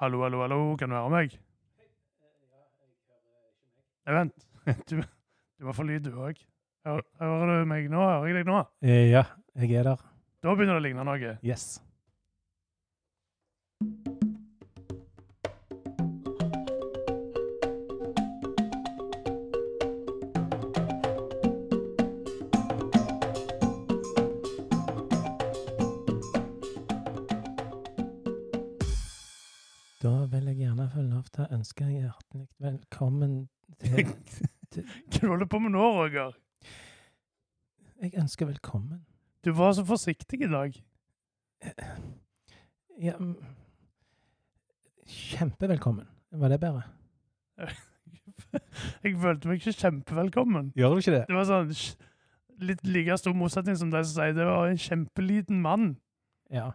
[0.00, 1.34] Hallo, hallo, hallo, kan du høre meg?
[4.08, 4.46] Nei, vent.
[4.88, 6.40] Du, du må få lyd, du òg.
[6.88, 8.00] Hører du meg nå?
[8.00, 8.62] Hører jeg deg nå?
[8.80, 9.26] Eh, ja,
[9.60, 10.04] jeg er der.
[10.40, 11.34] Da begynner det å ligne noe.
[11.44, 11.66] Yes.
[31.50, 33.48] Få jeg hjertelig velkommen
[33.82, 34.04] til
[34.70, 34.82] Hva
[35.16, 36.36] du holder på med nå, Roger?
[38.00, 39.00] Jeg ønsker velkommen.
[39.44, 40.76] Du var så forsiktig i dag.
[43.02, 43.34] Ja mm,
[45.10, 46.06] Kjempevelkommen.
[46.30, 46.82] Var det bedre?
[49.02, 50.70] Jeg følte meg ikke kjempevelkommen.
[50.78, 51.24] Gjør du ikke det?
[51.26, 51.74] Det var sånn
[52.62, 55.96] litt like stor motsetning som de som sier det var en kjempeliten mann.
[56.52, 56.70] Ja.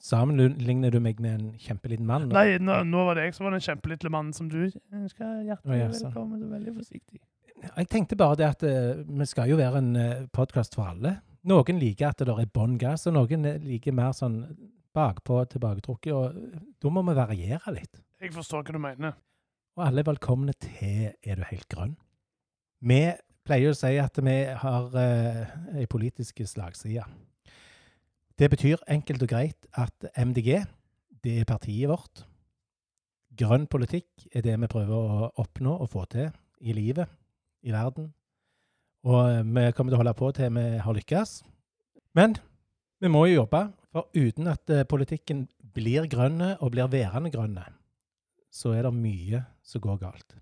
[0.00, 2.30] Sammenligner du meg med en kjempeliten mann?
[2.30, 2.32] Nå?
[2.32, 5.76] Nei, nå, nå var det jeg som var den kjempelille mannen som du Å, hjertelig
[5.76, 6.06] ja, sånn.
[6.08, 6.40] velkommen.
[6.40, 7.20] Du er veldig forsiktig.
[7.60, 11.18] Jeg tenkte bare det at uh, vi skal jo være en uh, podkast for alle.
[11.50, 14.42] Noen liker at det er bånn gass, og noen eh, liker mer sånn
[14.96, 16.12] bakpå, tilbaketrukket.
[16.16, 18.00] Og da må vi variere litt.
[18.20, 19.16] Jeg forstår hva du mener.
[19.76, 21.94] Og alle er velkomne til Er du helt grønn?
[22.80, 23.02] Vi
[23.44, 27.04] pleier å si at vi har uh, ei politisk slagside.
[28.40, 30.62] Det betyr enkelt og greit at MDG,
[31.20, 32.22] det er partiet vårt.
[33.36, 36.30] Grønn politikk er det vi prøver å oppnå og få til
[36.64, 37.04] i livet,
[37.60, 38.08] i verden.
[39.04, 41.34] Og eh, vi kommer til å holde på til vi har lykkes.
[42.16, 42.38] Men
[43.04, 45.44] vi må jo jobbe, for uten at eh, politikken
[45.76, 47.68] blir grønne og blir værende grønne,
[48.48, 50.40] så er det mye som går galt.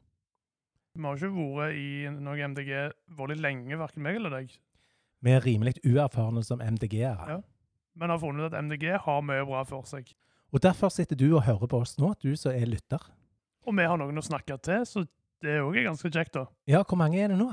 [0.95, 2.75] Vi har ikke vært i noe MDG
[3.19, 4.59] veldig lenge, verken meg eller deg.
[5.19, 7.33] Vi er rimelig uerfarne som MDG-ere.
[7.35, 7.45] Ja.
[7.99, 10.11] Men har funnet at MDG har mye bra for seg.
[10.55, 13.03] Og derfor sitter du og hører på oss nå, du som er lytter.
[13.67, 15.03] Og vi har noen å snakke til, så
[15.45, 16.47] det er òg ganske kjekt, da.
[16.71, 17.51] Ja, hvor mange er det nå?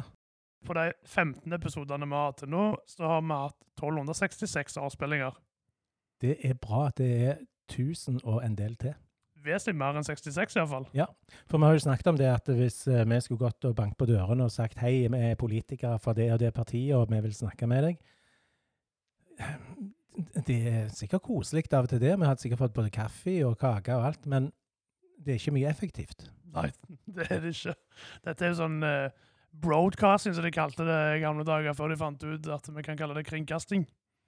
[0.66, 5.36] På de 15 episodene vi har hatt til nå, så har vi hatt 1266 avspillinger.
[6.24, 6.88] Det er bra.
[6.96, 7.42] Det er
[7.74, 8.96] 1000 og en del til.
[9.46, 10.88] Vesentlig mer enn 66, iallfall.
[11.52, 14.00] For vi har jo snakket om det at hvis eh, vi skulle gått og banket
[14.00, 17.20] på dørene og sagt hei, vi er politikere fra det og det partiet, og vi
[17.28, 18.02] vil snakke med deg
[20.48, 22.14] Det er sikkert koselig av og til det.
[22.16, 24.50] Vi hadde sikkert fått både kaffe og kake og alt, men
[25.20, 26.28] det er ikke mye effektivt.
[26.56, 26.70] Nei,
[27.16, 27.76] det er det ikke.
[28.28, 29.12] Dette er jo sånn eh,
[29.66, 33.00] broadcasting, som de kalte det i gamle dager, før de fant ut at vi kan
[33.00, 33.86] kalle det kringkasting.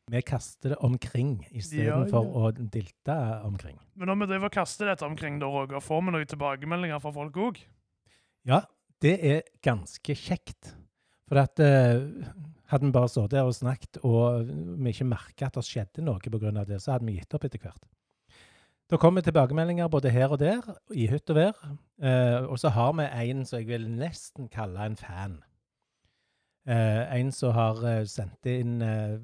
[0.07, 3.75] Vi kaster det omkring istedenfor Ja, å dilte omkring.
[3.99, 7.11] Men når vi driver og kaster dette omkring, da, Roger, får vi noen tilbakemeldinger fra
[7.15, 7.59] folk òg?
[8.47, 8.61] Ja,
[9.03, 10.71] det er ganske kjekt.
[11.27, 11.99] For at eh,
[12.71, 16.19] hadde vi bare sittet der og snakket, og vi ikke merka at det skjedde noe
[16.19, 16.51] pga.
[16.63, 17.87] det, så hadde vi gitt opp etter hvert.
[18.87, 20.63] Det kommer tilbakemeldinger både her og der,
[20.95, 21.57] i hytt og vær.
[21.99, 25.41] Eh, og så har vi en som jeg vil nesten kalle en fan.
[26.67, 29.19] Eh, en som har eh, sendt inn eh,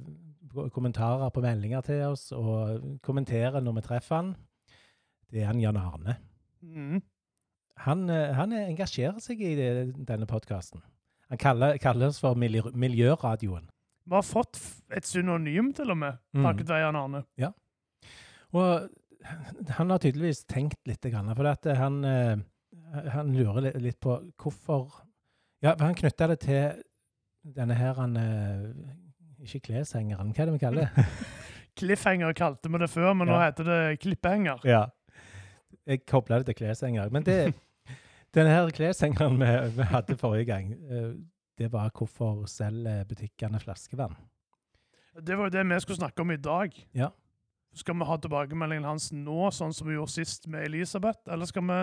[0.75, 4.35] kommentarer på meldinger til oss, og kommenterer når vi treffer han.
[5.31, 6.17] Det er han Jan Arne.
[6.61, 6.99] Mm.
[7.87, 10.83] Han, eh, han engasjerer seg i denne podkasten.
[11.33, 13.63] Han kaller, kaller for miljø, Miljøradioen.
[14.05, 14.59] Vi har fått
[14.93, 16.43] et synonym, til og med, Mm.
[16.45, 17.23] takket være Jan Arne.
[18.53, 18.89] Og
[19.69, 22.37] han har tydeligvis tenkt litt, for han, eh,
[23.09, 24.91] han lurer litt på hvorfor
[25.63, 26.83] Ja, han knytta det til
[27.55, 31.05] denne her han eh, Ikke kleshengeren, hva er det vi kaller det?
[31.79, 34.59] Cliffhanger kalte vi det før, men nå heter det klippehenger.
[34.63, 34.85] ja.
[35.87, 37.09] Jeg kobla det til kleshenger.
[37.11, 37.53] Men det,
[38.33, 41.11] denne her kleshengeren vi, vi hadde forrige gang, eh,
[41.59, 44.15] det var hvorfor selger butikkene flaskevann.
[45.21, 46.73] Det var jo det vi skulle snakke om i dag.
[46.97, 47.11] Ja.
[47.77, 51.65] Skal vi ha tilbakemeldingen hans nå, sånn som vi gjorde sist med Elisabeth, eller skal
[51.69, 51.77] vi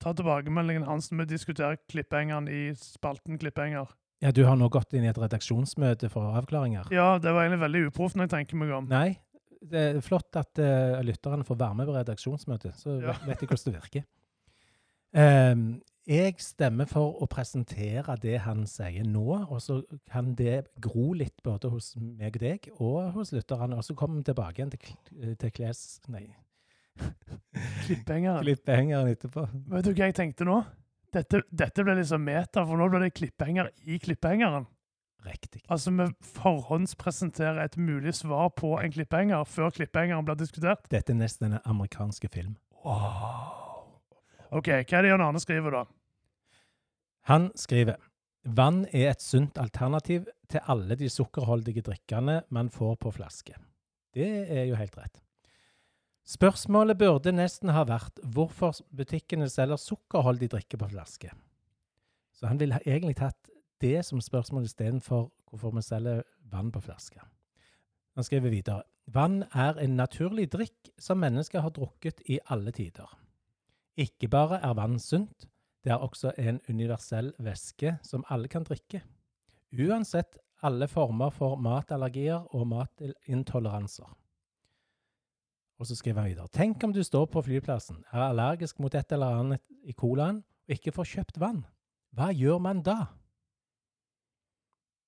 [0.00, 3.92] ta tilbakemeldingen hans når vi diskuterer klippehengeren i spalten Klippehenger?
[4.24, 6.88] Ja, du har nå gått inn i et redaksjonsmøte for avklaringer?
[6.94, 8.88] Ja, det var egentlig veldig uproft når jeg tenker meg om.
[8.88, 9.18] Nei,
[9.64, 13.16] det er flott at uh, lytterne får være med på redaksjonsmøtet, så Ja.
[13.26, 14.06] vet, jeg hvordan det virker.
[15.14, 15.66] Ehm,
[16.04, 19.78] jeg stemmer for å presentere det han sier nå, og så
[20.10, 24.20] kan det gro litt både hos meg og deg, og hos lytterne, og så kommer
[24.20, 25.84] vi tilbake igjen til, til kles...
[26.12, 26.26] Nei,
[27.86, 28.44] Klipphengeren.
[28.44, 29.48] Klipphengeren etterpå.
[29.72, 30.60] Vet du hva jeg tenkte nå?
[31.14, 34.68] Dette, dette ble liksom meta, for nå ble det klippehenger i klipphengeren.
[35.24, 35.62] Riktig.
[35.72, 36.06] Altså, vi
[36.36, 40.84] forhåndspresenterer et mulig svar på en klippehenger før klipphengeren blir diskutert.
[40.92, 42.58] Dette er nesten en amerikanske film.
[42.84, 43.63] Wow.
[44.54, 45.84] OK, hva er det Jan Arne skriver, da?
[47.30, 47.98] Han skriver
[48.44, 53.56] Vann er et sunt alternativ til alle de sukkerholdige drikkene man får på flaske.
[54.14, 55.22] Det er jo helt rett.
[56.28, 61.32] Spørsmålet burde nesten ha vært hvorfor butikkene selger sukkerholdig drikke på flaske.
[62.36, 66.22] Så han ville egentlig tatt det som spørsmål istedenfor hvorfor vi selger
[66.52, 67.20] vann på flaske.
[68.14, 73.08] Han skriver videre vann er en naturlig drikk som mennesker har drukket i alle tider.
[74.00, 75.46] Ikke bare er vann sunt,
[75.84, 79.02] det er også en universell væske som alle kan drikke.
[79.74, 84.08] Uansett alle former for matallergier og matintoleranser.
[85.78, 86.48] Og så skriver han videre.
[86.54, 90.76] Tenk om du står på flyplassen, er allergisk mot et eller annet i colaen og
[90.78, 91.64] ikke får kjøpt vann.
[92.14, 93.00] Hva gjør man da?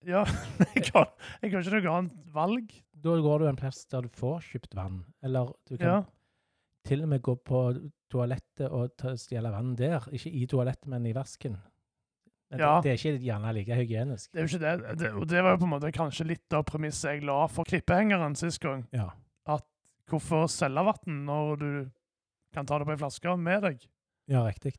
[0.07, 0.25] Ja,
[0.75, 1.09] jeg har,
[1.43, 2.75] jeg har ikke noe annet valg.
[3.07, 5.01] Da går du en plass der du får kjøpt vann.
[5.25, 5.97] Eller du kan Ja.
[6.87, 7.61] Til og med gå på
[8.13, 10.07] toalettet og ta- stjele vann der.
[10.15, 11.57] Ikke i toalettet, men i vasken.
[12.51, 12.77] Men Ja.
[12.81, 14.31] det, det er ikke gjerne like hygienisk.
[14.33, 14.99] Det er jo ikke det.
[15.01, 15.13] det.
[15.19, 18.37] Og det var jo på en måte kanskje litt av premisset jeg la for klippehengeren
[18.39, 18.87] sist gang.
[18.95, 19.09] Ja.
[20.07, 21.71] Hvorfor selge vann når du
[22.55, 23.81] kan ta det på ei flaske med deg?
[24.31, 24.77] Ja, riktig.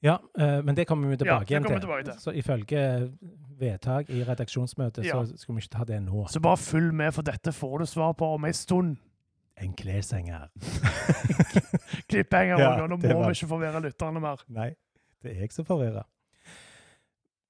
[0.00, 1.80] Ja, eh, men det kommer vi tilbake ja, kommer til.
[1.84, 2.20] tilbake til.
[2.22, 3.12] Så ifølge
[3.58, 5.18] vedtak i redaksjonsmøtet Ja.
[5.24, 6.24] så skulle vi ikke ta det nå.
[6.30, 8.96] Så bare følg med, for dette får du svar på om ei stund.
[9.60, 10.48] En kleshenger.
[12.10, 14.42] Klipphenger, Ja, Nå må var- vi ikke forvirre lytterne mer.
[14.48, 14.68] Nei,
[15.22, 16.04] det er jeg som forvirrer.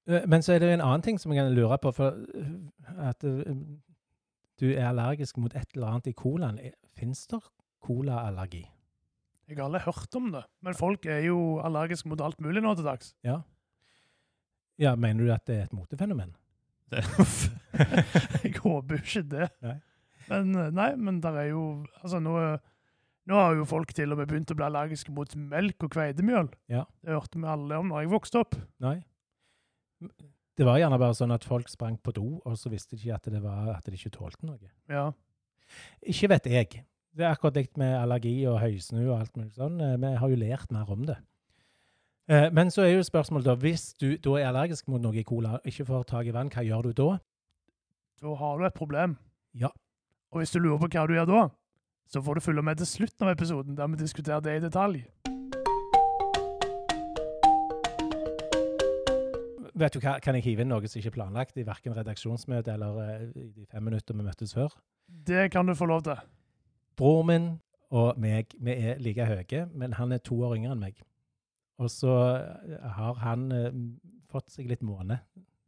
[0.09, 1.91] Eh, Men så er det en annen ting som jeg kan lure på.
[1.93, 3.53] For eh, at eh,
[4.59, 6.59] du er allergisk mot et eller annet i colaen.
[6.97, 7.39] Fins det
[7.85, 8.65] colaallergi?
[9.49, 12.75] Jeg har aldri hørt om det, men folk er jo allergiske mot alt mulig nå
[12.75, 13.15] til dags.
[13.25, 13.39] Ja.
[14.77, 16.35] Ja, Mener du at det er et motefenomen?
[18.43, 19.47] jeg håper jo ikke det.
[19.61, 19.75] Nei.
[20.29, 21.63] Men eh, nei, men der er jo
[22.03, 22.33] Altså, nå,
[23.29, 26.49] nå har jo folk til og med begynt å bli allergiske mot melk og kveitemjøl.
[26.71, 26.85] Ja.
[27.05, 28.55] Det hørte vi alle om da jeg vokste opp.
[28.81, 28.97] Nei.
[30.59, 33.15] Det var gjerne bare sånn at folk sprang på do, og så visste de ikke
[33.15, 34.71] at, det var, at de ikke tålte noe.
[34.91, 35.05] Ja.
[36.03, 36.81] Ikke vet jeg.
[37.15, 39.79] Det er akkurat likt med allergi og høysnu og alt mulig sånn.
[39.81, 41.17] Eh, Vi har jo lært mer om det.
[42.29, 45.23] Eh, Men så er jo spørsmålet da, hvis du da er allergisk mot noe i
[45.23, 47.09] cola ikke får tak i vann, hva gjør du da?
[48.21, 49.17] Da har du et problem.
[49.55, 49.69] Ja.
[50.29, 51.41] Og hvis du lurer på hva du gjør da,
[52.09, 55.01] så får du følge med til slutten av episoden, der vi diskuterer det i detalj.
[59.79, 62.73] Vet du hva, Kan jeg hive inn noe som ikke er planlagt i verken redaksjonsmøte
[62.73, 64.73] eller eh, i de fem minutter vi møttes før?
[65.07, 66.19] Det kan du få lov til.
[66.99, 67.53] Bror min
[67.89, 70.99] og meg, vi er like høye, men han er to år yngre enn meg.
[71.79, 72.13] Og så
[72.99, 73.71] har han eh,
[74.29, 75.23] fått seg litt måne.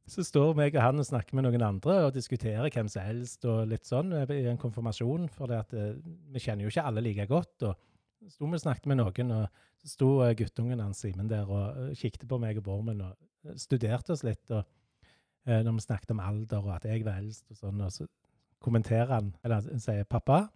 [0.10, 3.46] Så står meg og han og snakker med noen andre og diskuterer hvem som helst
[3.48, 5.98] og litt sånn eh, i en konfirmasjon, for det at, eh,
[6.34, 7.68] vi kjenner jo ikke alle like godt.
[7.70, 11.50] og sto vi og snakket med noen, og så sto eh, guttungen hans Simen der
[11.50, 14.52] og kikket på meg og Bormen og studerte oss litt.
[14.52, 14.66] og
[15.46, 18.06] Når vi snakket om alder og at jeg var eldst og sånn, og så
[18.62, 20.50] kommenterer han, eller han sier 'pappa'.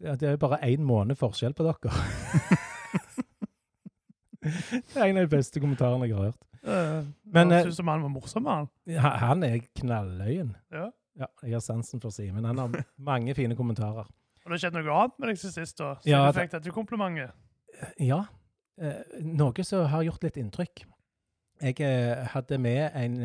[0.00, 1.92] Det er jo bare én måned forskjell på dere.
[4.42, 6.49] det er en av de beste kommentarene jeg har hørt.
[6.62, 8.68] Men, eh, Syns du han var morsom, han?
[9.00, 10.54] Han er knalløyen.
[10.72, 10.90] Ja.
[11.20, 12.44] Ja, jeg har sansen for Simen.
[12.44, 14.08] Han har mange fine kommentarer.
[14.44, 15.94] Har det skjedd noe annet med deg siden sist, da?
[16.00, 17.34] Så Ja, du fikk dette komplimentet?
[18.00, 18.22] Ja,
[18.80, 20.84] eh, noe som har gjort litt inntrykk.
[21.60, 23.18] Jeg eh, hadde med en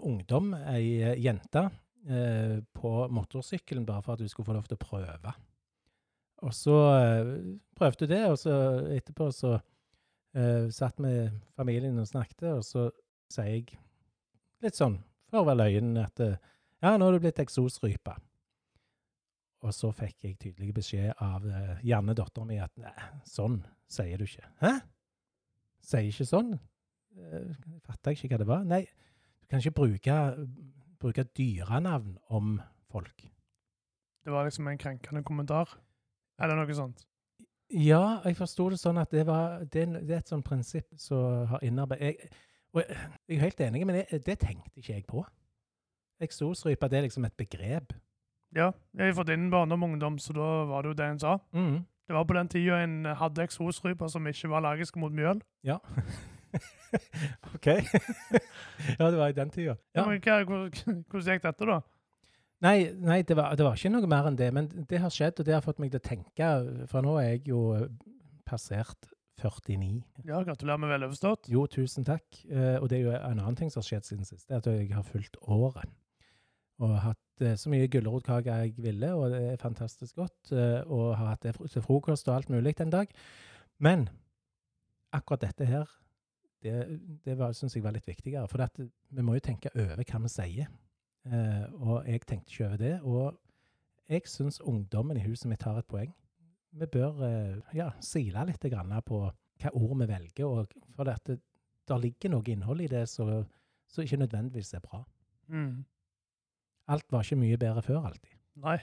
[0.00, 1.68] ungdom, ei jente,
[2.02, 5.34] på motorsykkelen bare for at hun skulle få lov til å prøve.
[6.42, 6.78] Og så
[7.78, 8.56] prøvde hun det, og så
[8.96, 9.52] etterpå så
[10.36, 12.88] eh, satt med familien og snakket, og så
[13.32, 13.78] sier jeg
[14.62, 14.98] litt sånn,
[15.30, 16.38] for å være løyen, at eh,
[16.82, 18.16] ja, nå har du blitt eksosrype.
[19.62, 22.94] Og så fikk jeg tydelig beskjed av eh, Janne, dattera min, at nei,
[23.28, 23.60] sånn
[23.92, 24.48] sier du ikke.
[24.62, 24.72] Hæ?
[25.86, 26.56] Sier ikke sånn?
[27.18, 27.52] Eh,
[27.86, 28.66] Fatta ikke hva det var.
[28.66, 28.82] Nei,
[29.42, 30.18] du kan ikke bruke,
[31.02, 32.56] bruke dyrenavn om
[32.90, 33.28] folk.
[34.22, 35.70] Det var liksom en krenkende kommentar?
[36.42, 37.06] Eller noe sånt?
[37.72, 41.46] Ja, jeg forsto det sånn at det, var, det, det er et sånt prinsipp som
[41.48, 42.32] har innarbeidet jeg,
[42.76, 42.98] jeg,
[43.28, 45.24] jeg er helt enig, men det, det tenkte ikke jeg på.
[46.22, 47.94] Eksosrype, det er liksom et begrep.
[48.52, 51.22] Ja, jeg har fått inn barndom og ungdom, så da var det jo det en
[51.22, 51.38] sa.
[51.56, 51.80] Mm.
[52.08, 55.40] Det var på den tida en hadde eksosryper som ikke var allergiske mot mjøl.
[55.64, 55.78] Ja.
[57.54, 57.66] OK.
[58.98, 59.78] ja, det var i den tida.
[59.94, 60.02] Ja.
[60.02, 60.06] Ja.
[60.10, 61.80] Men hva, hvordan gikk dette, da?
[62.62, 64.50] Nei, nei det, var, det var ikke noe mer enn det.
[64.54, 66.50] Men det har skjedd, og det har fått meg til å tenke.
[66.90, 67.62] For nå er jeg jo
[68.46, 69.08] passert
[69.42, 70.02] 49.
[70.28, 71.48] Ja, Gratulerer med veloverstått.
[71.50, 72.26] Jo, tusen takk.
[72.50, 74.46] Eh, og det er jo en annen ting som har skjedd siden sist.
[74.48, 75.90] Det er at jeg har fulgt året.
[76.82, 80.52] Og hatt eh, så mye gulrotkake jeg ville, og det er fantastisk godt.
[80.54, 83.10] eh, og har hatt det til frokost og alt mulig en dag.
[83.82, 84.06] Men
[85.12, 85.90] akkurat dette her,
[86.62, 88.46] det, det syns jeg var litt viktigere.
[88.48, 90.70] For at vi må jo tenke over hva vi sier.
[91.26, 92.94] Eh, og jeg tenkte ikke over det.
[93.02, 93.38] Og
[94.10, 96.12] jeg syns ungdommen i huset mitt har et poeng.
[96.72, 99.22] vi bør eh, ja, sile litt grann på
[99.62, 100.46] hva ord vi velger.
[100.46, 101.38] Og for det, det,
[101.88, 103.28] det ligger noe innhold i det som
[104.02, 105.02] ikke nødvendigvis er bra.
[105.48, 105.84] Mm.
[106.88, 108.34] Alt var ikke mye bedre før, alltid.
[108.56, 108.78] Nei.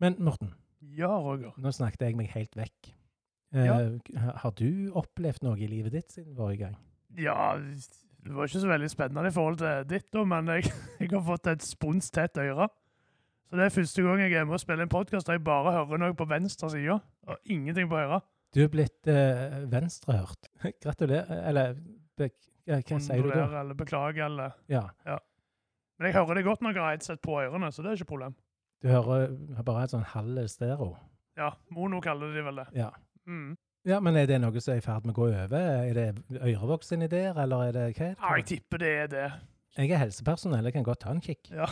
[0.00, 0.54] Men Morten,
[0.96, 1.52] Ja, Roger.
[1.58, 2.92] nå snakket jeg meg helt vekk.
[3.54, 3.76] Eh, Ja.
[4.42, 6.76] Har du opplevd noe i livet ditt siden forrige gang?
[7.16, 7.56] Ja,
[8.24, 11.24] det var ikke så veldig spennende i forhold til ditt, da, men jeg, jeg har
[11.26, 12.68] fått et spons tett et øre.
[13.46, 15.74] Så det er første gang jeg er med og spiller en podkast der jeg bare
[15.76, 16.96] hører noe på venstre side,
[17.26, 18.26] og ingenting på øret.
[18.54, 20.48] Du er blitt eh, venstrehørt.
[20.82, 21.44] Gratulerer.
[21.50, 21.76] Eller
[22.18, 22.30] be,
[22.66, 23.46] ja, hva sier du da?
[23.60, 24.88] Eller beklager, eller Ja.
[25.96, 28.10] Men jeg hører det godt når jeg har headset på ørene, så det er ikke
[28.10, 28.34] problem.
[28.84, 29.30] Du hører
[29.64, 30.90] bare et sånn halv stereo.
[31.38, 32.66] Ja, mono kaller de vel det.
[32.76, 32.90] Ja.
[33.28, 33.54] Mm.
[33.86, 35.56] Ja, men er det noe som er i ferd med å gå over?
[35.86, 38.08] Er det Ørevoks idé, eller er det hva?
[38.14, 39.26] Ja, jeg tipper det er det.
[39.76, 41.50] Jeg er helsepersonell, jeg kan godt ta en kikk.
[41.52, 41.68] Ja.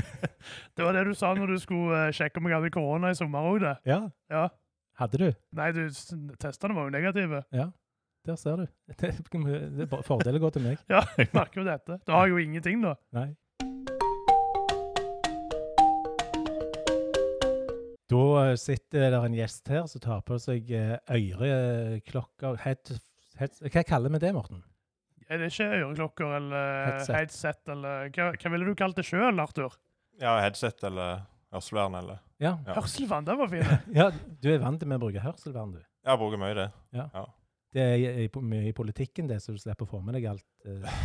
[0.76, 3.18] det var det du sa når du skulle eh, sjekke om jeg hadde korona i
[3.18, 3.74] sommer òg, det.
[3.90, 4.04] Ja.
[4.30, 4.48] Ja.
[5.00, 5.26] Hadde du?
[5.58, 5.82] Nei, du,
[6.40, 7.42] testene var jo negative.
[7.52, 7.68] Ja.
[8.24, 8.66] Der ser du.
[9.00, 10.78] Det, det det bare går til meg.
[10.88, 11.98] Ja, jeg merker jo dette.
[12.06, 12.94] Da har jeg jo ingenting, da.
[13.12, 13.34] Nei.
[18.12, 22.96] Da eh, sitter det en gjest her som tar på seg eh, øreklokker head,
[23.40, 24.64] head, Hva kaller vi det, Morten?
[25.24, 27.14] Er det ikke øreklokker eller Headset.
[27.16, 29.78] headset, eller hva, hva ville du kalt det sjøl, Arthur?
[30.20, 32.58] Ja, headset eller hørselvern eller Ja.
[32.66, 32.76] Ja.
[32.76, 33.88] Hørselvern, det var fint.
[33.98, 35.80] ja, du er vant med å bruke hørselvern, du.
[36.04, 36.68] Jeg bruker mye det.
[37.74, 40.28] Det er i, i, mye i politikken, det, så du slipper å få med deg
[40.30, 40.98] alt eh,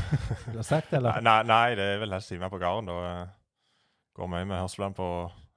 [0.52, 1.22] du har sagt, eller?
[1.26, 2.92] nei, nei, det er vel helst hjemme på gården.
[2.92, 3.36] Da eh,
[4.20, 5.08] går mye med hørselvern på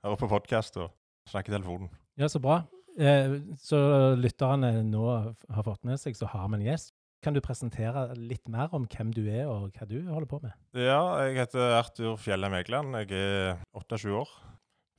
[0.03, 0.91] hører på podkast og
[1.31, 1.93] snakker i telefonen.
[2.21, 2.63] Ja, så bra.
[3.01, 3.79] Eh, så
[4.19, 6.93] lytterne nå har fått med seg, så har vi en gjest.
[7.23, 10.57] Kan du presentere litt mer om hvem du er, og hva du holder på med?
[10.75, 12.97] Ja, jeg heter Arthur Fjellheim Egeland.
[12.99, 14.33] Jeg er 28 år.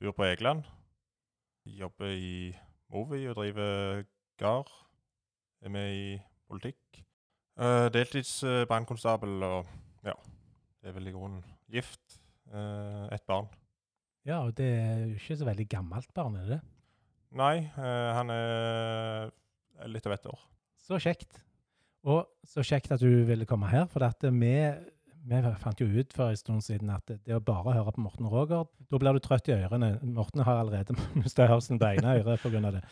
[0.00, 0.64] Bor på Egeland.
[1.68, 2.54] Jobber i
[2.92, 4.04] Movi og driver
[4.40, 4.72] gard.
[5.64, 6.06] Er med i
[6.48, 7.04] politikk.
[7.60, 9.68] Uh, Deltidsbrannkonstabel og
[10.04, 10.16] ja,
[10.80, 12.18] det er vel i grunnen gift.
[12.48, 13.52] Uh, et barn.
[14.24, 16.60] Ja, og det er jo ikke så veldig gammelt barn, er det?
[17.36, 19.32] Nei, eh, han er
[19.90, 20.44] litt over et år.
[20.84, 21.42] Så kjekt.
[22.08, 24.54] Og så kjekt at du ville komme her, for at vi,
[25.28, 28.28] vi fant jo ut for en stund siden at det, å bare høre på Morten
[28.28, 29.94] Roger, da blir du trøtt i ørene.
[30.04, 32.74] Morten har allerede mistet hørselen på ene øret pga.
[32.78, 32.84] det.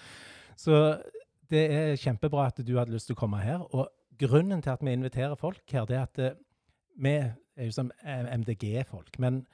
[0.57, 0.79] Så
[1.53, 3.65] det er kjempebra at du hadde lyst til å komme her.
[3.73, 3.89] Og
[4.21, 6.39] grunnen til at vi inviterer folk her, det er at eh,
[7.01, 9.17] vi er jo som MDG-folk.
[9.21, 9.45] Men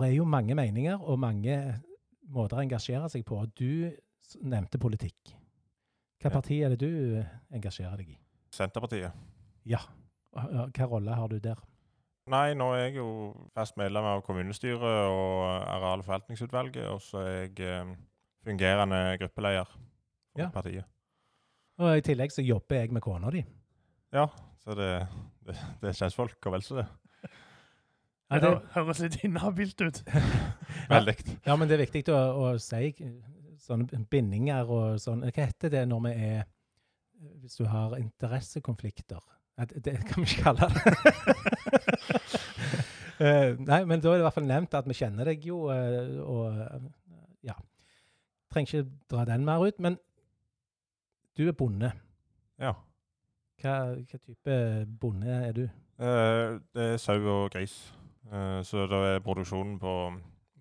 [0.00, 1.56] det er jo mange meninger og mange
[2.32, 3.40] måter å engasjere seg på.
[3.58, 3.90] Du
[4.46, 5.34] nevnte politikk.
[6.22, 8.18] Hva parti er det du eh, engasjerer deg i?
[8.54, 9.12] Senterpartiet.
[9.68, 9.80] Ja.
[10.32, 11.58] Hva rolle har du der?
[12.30, 13.08] Nei, nå er jeg jo
[13.56, 14.80] fast medlem av kommunestyret
[15.10, 17.90] og areal- og forvaltningsutvalget, og så er jeg eh,
[18.46, 20.48] fungerende gruppeleder for Ja.
[20.54, 20.86] partiet.
[21.82, 23.42] Og I tillegg så jobber jeg med kona di.
[24.14, 24.28] Ja,
[24.62, 24.88] så det,
[25.42, 26.86] det, det er kjentfolk og vel så det.
[28.32, 30.02] Ja, Det høres litt inhabilt ut.
[30.92, 31.14] Veldig.
[31.46, 33.12] ja, men det er viktig å, å si eh,
[33.62, 35.22] sånne bindinger og sånn.
[35.28, 36.42] Hva heter det når vi er
[37.42, 39.20] Hvis du har interessekonflikter?
[39.68, 40.80] Det, det kan vi ikke kalle det.
[43.22, 45.68] Eh, nei, men da er det i hvert fall nevnt at vi kjenner deg jo,
[45.70, 46.86] eh, og eh,
[47.46, 47.54] ja.
[48.50, 49.78] Trenger ikke dra den mer ut.
[49.78, 49.98] Men
[51.38, 51.92] du er bonde.
[52.58, 52.72] Ja.
[53.62, 54.56] Hva, hva type
[55.00, 55.62] bonde er du?
[56.02, 57.76] Eh, det er sau og gris.
[58.30, 59.94] Eh, så da er produksjonen på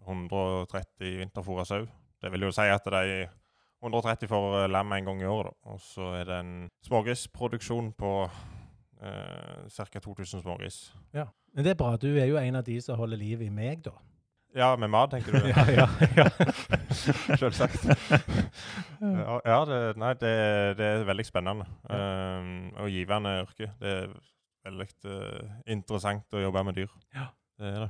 [0.07, 1.85] 130 vinterfôra sau.
[2.21, 3.27] Det vil jo si at de
[3.81, 5.53] 130 får eh, lam en gang i året.
[5.69, 8.13] Og så er det en smågrisproduksjon på
[9.01, 9.99] eh, ca.
[9.99, 10.93] 2000 smågris.
[11.13, 11.97] Men det er bra.
[11.97, 13.91] Du er jo en av de som holder liv i meg, da.
[14.55, 15.47] Ja, med mat, tenker du?
[15.53, 15.87] ja, ja,
[16.17, 16.25] ja.
[17.39, 17.85] Selvsagt.
[18.99, 20.31] ja, ja det, nei, det,
[20.79, 23.69] det er veldig spennende um, og givende yrke.
[23.79, 24.09] Det er
[24.67, 26.91] veldig uh, interessant å jobbe med dyr.
[27.15, 27.29] Ja.
[27.61, 27.89] Det er det.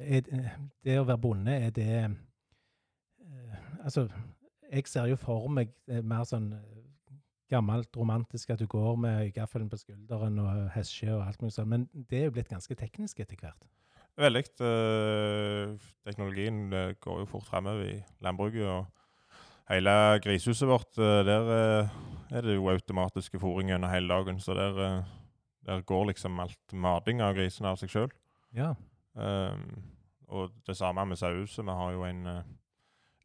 [0.00, 0.52] Er,
[0.84, 2.14] det å være bonde, er det eh,
[3.84, 4.06] Altså,
[4.72, 7.18] jeg ser jo for meg er mer sånn eh,
[7.52, 11.68] gammelt romantisk at du går med gaffelen på skulderen og hesje og alt mulig sånt,
[11.68, 13.68] men det er jo blitt ganske teknisk etter hvert.
[14.16, 14.44] Veldig.
[14.64, 15.76] eh,
[16.08, 18.64] teknologien eh, går jo fort fremover i landbruket.
[18.64, 18.86] og
[19.72, 21.92] Hele grisehuset vårt, eh, der eh,
[22.32, 24.40] er det jo automatiske fôring gjennom hele dagen.
[24.40, 25.04] Så der, eh,
[25.66, 28.10] der går liksom alt mating av grisene av seg sjøl.
[28.56, 28.72] Ja.
[29.14, 29.82] Um,
[30.32, 31.64] og det samme med sauehuset.
[31.64, 32.42] Vi har jo en uh,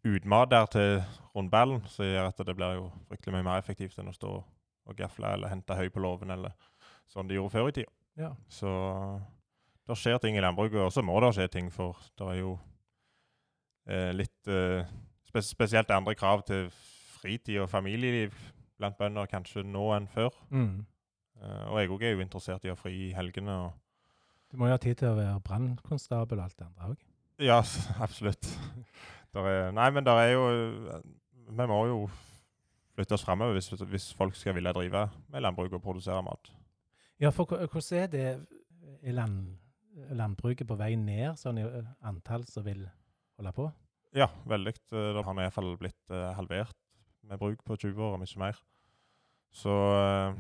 [0.08, 1.04] utmat der til
[1.36, 4.34] rundballen, som gjør at det blir jo fryktelig mye mer effektivt enn å stå
[4.88, 6.54] og gafle eller hente høy på låven, eller
[7.12, 7.92] sånn de gjorde før i tida.
[8.20, 8.32] ja.
[8.48, 8.72] Så
[9.88, 12.58] det skjer ting i landbruket, og så må det skje ting, for det er jo
[13.88, 14.88] eh, litt eh,
[15.28, 16.68] spe Spesielt andre krav til
[17.18, 18.36] fritid og familieliv
[18.78, 20.36] blant bønder kanskje nå enn før.
[20.52, 20.86] Mm.
[21.42, 23.56] Eh, og jeg òg er jo interessert i å ha fri i helgene.
[23.68, 23.87] og
[24.52, 27.06] Du må jo ha tid til å være brannkonstabel og alt det andre òg.
[27.44, 27.60] Ja,
[28.02, 28.48] absolutt.
[29.36, 30.46] Der er, nei, men det er jo
[31.48, 31.98] Vi må jo
[32.98, 36.50] flytte oss framover hvis, hvis folk skal ville drive med landbruk og produsere mat.
[37.22, 38.28] Ja, for hvordan er det
[39.04, 39.58] i land,
[40.18, 41.68] landbruket på vei ned, sånn i
[42.06, 42.88] antall som vil
[43.38, 43.68] holde på?
[44.18, 44.74] Ja, veldig.
[44.92, 46.74] Eh, Det har i hvert fall blitt eh, halvert
[47.28, 48.60] med bruk på 20 år, om ikke mer.
[49.54, 50.40] Så eh,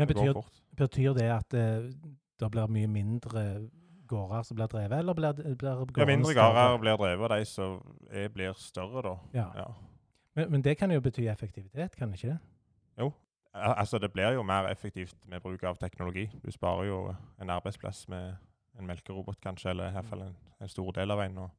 [0.00, 0.40] Men betyr,
[0.78, 1.54] betyr det at
[2.42, 3.44] det, blir mye mindre
[4.10, 7.44] gårder som blir drevet, eller blir, det- gårdene Ja, mindre gårder blir drevet, og de
[7.48, 9.16] som er, blir større, da.
[9.32, 9.46] Ja.
[9.56, 9.64] Ja.
[10.34, 12.38] Men, men det kan jo bety effektivitet, kan det ikke det?
[12.98, 13.12] Jo.
[13.54, 16.30] Altså, det blir jo mer effektivt med bruk av teknologi.
[16.44, 18.34] Du sparer jo en arbeidsplass med
[18.78, 21.38] en melkerobot, kanskje, eller i hvert fall en, en stor del av en.
[21.38, 21.50] Og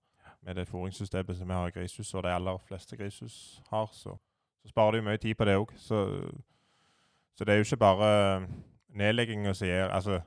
[0.41, 4.15] med det fôringssystemet som vi har i grishus, og de aller fleste grishus har, så,
[4.61, 5.73] så sparer du mye tid på det òg.
[5.77, 5.99] Så,
[7.37, 8.47] så det er jo ikke bare
[8.89, 10.21] nedlegginga som gjør Altså,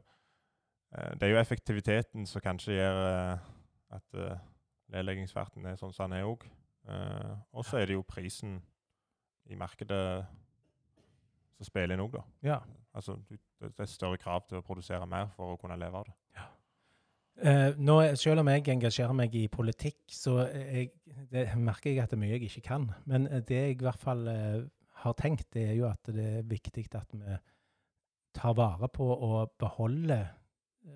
[0.96, 3.48] det er jo effektiviteten som kanskje gjør eh,
[3.96, 4.20] at
[4.92, 6.46] nedleggingsfarten er sånn som den er òg.
[7.56, 8.60] Og så er det jo prisen
[9.50, 10.02] i markedet
[11.56, 12.22] som spiller inn òg, da.
[12.46, 12.58] Ja.
[12.96, 13.16] Altså,
[13.60, 16.16] det er større krav til å produsere mer for å kunne leve av det.
[17.36, 20.94] Eh, nå, selv om jeg engasjerer meg i politikk, så jeg,
[21.32, 22.86] det merker jeg at det er mye jeg ikke kan.
[23.08, 24.62] Men eh, det jeg i hvert fall eh,
[25.02, 27.36] har tenkt, det er jo at det er viktig at vi
[28.36, 30.30] tar vare på og beholder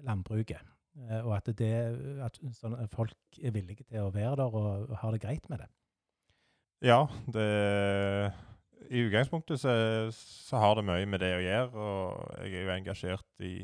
[0.07, 0.63] landbruket.
[0.99, 1.73] Eh, og at, det,
[2.25, 5.69] at sånn folk er villige til å være der og har det greit med det.
[6.81, 7.47] Ja, det
[8.89, 9.75] I utgangspunktet så,
[10.17, 13.55] så har det mye med det å gjøre, og jeg er jo engasjert i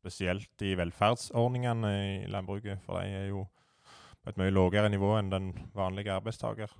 [0.00, 1.90] spesielt i velferdsordningene
[2.24, 3.44] i landbruket, for de er jo
[4.20, 6.72] på et mye lavere nivå enn den vanlige arbeidstaker.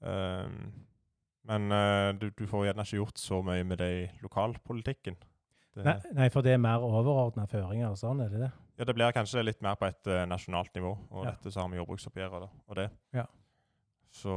[0.00, 0.70] Um,
[1.48, 5.16] men uh, du, du får gjerne ikke gjort så mye med det i lokalpolitikken.
[5.76, 8.50] Nei, nei, for det er mer overordna føringer og sånn, er det det?
[8.80, 11.30] Ja, det blir kanskje litt mer på et uh, nasjonalt nivå, og Ja.
[11.30, 12.88] dette så har vi jordbruksoppgjøret og det.
[13.14, 13.26] Ja.
[14.10, 14.34] Så,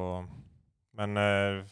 [0.94, 1.64] men uh,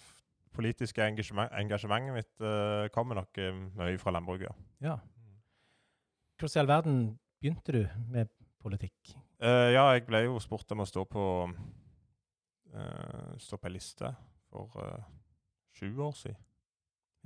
[0.56, 3.38] politiske engasjement, engasjementet mitt uh, kommer nok
[3.78, 4.50] mye fra landbruket.
[4.82, 4.90] ja.
[4.90, 4.98] Ja.
[6.42, 8.30] Hvordan i all verden begynte du med
[8.64, 9.12] politikk?
[9.42, 11.24] Ja, jeg ble jo spurt om å stå på
[13.38, 14.10] stå på ei liste
[14.50, 14.74] for
[15.78, 16.38] sju år siden.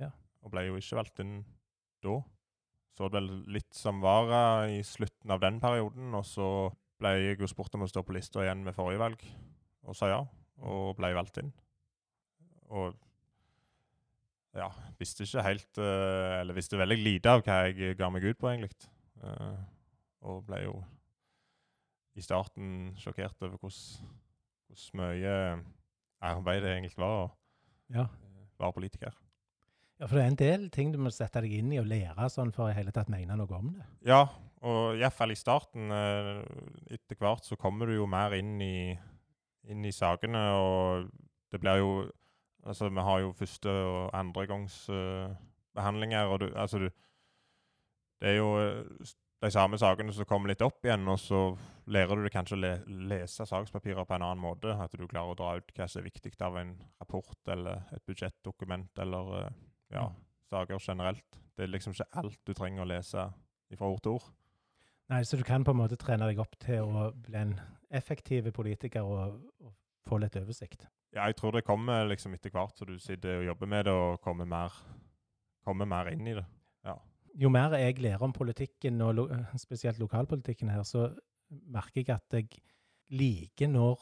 [0.02, 0.10] Ja.
[0.42, 1.38] Og ble jo ikke valgt inn
[2.06, 2.16] da.
[2.96, 4.40] Så det vel litt som vara
[4.72, 6.46] i slutten av den perioden, og så
[7.00, 9.24] ble jeg jo spurt om å stå på lista igjen med forrige valg,
[9.84, 10.22] og sa ja,
[10.64, 11.50] og ble valgt inn.
[12.72, 12.96] Og
[14.56, 18.38] ja, visste ikke helt eh, Eller visste veldig lite av hva jeg ga meg ut
[18.40, 18.88] på, egentlig.
[19.22, 19.58] Eh,
[20.26, 20.78] og ble jo
[22.16, 25.34] i starten sjokkert over hvordan mye
[26.24, 27.26] arbeid det egentlig var å
[27.92, 28.06] Ja.
[28.58, 29.12] være politiker.
[29.98, 32.28] Ja, for det er en del ting du må sette deg inn i og lære
[32.32, 33.84] sånn for i hele tatt mene noe om det.
[34.08, 34.22] Ja,
[34.66, 35.82] og iallfall i starten.
[35.92, 36.42] eh,
[36.96, 38.98] Etter hvert så kommer du jo mer inn i,
[39.70, 41.10] inn i sakene, og
[41.52, 41.90] det blir jo
[42.66, 46.90] Altså, vi har jo første- og andregangsbehandlinger, uh, og du Altså, du
[48.20, 48.84] Det er jo eh,
[49.42, 52.60] de samme sakene som kommer litt opp igjen, og så lærer du deg kanskje å
[52.60, 54.66] le, lese sakspapirer på en annen måte.
[54.72, 58.06] At du klarer å dra ut hva som er viktig av en rapport eller et
[58.08, 59.50] budsjettdokument eller eh,
[59.92, 60.14] ja, Mm.
[60.50, 61.40] saker generelt.
[61.56, 63.32] Det er liksom ikke alt du trenger å lese
[63.76, 64.26] fra ord til ord.
[65.08, 68.50] Nei, Så du kan på en måte trene deg opp til å bli en effektiv
[68.52, 69.74] politiker og, og
[70.06, 70.86] få litt oversikt.
[71.14, 73.92] Ja, jeg tror det kommer liksom etter hvert, så du sitter og jobber med det
[73.94, 74.72] og kommer mer,
[75.64, 76.44] kommer mer inn i det.
[77.38, 79.26] Jo mer jeg lærer om politikken, og lo
[79.60, 81.10] spesielt lokalpolitikken her, så
[81.50, 82.62] merker jeg at jeg
[83.10, 84.00] liker når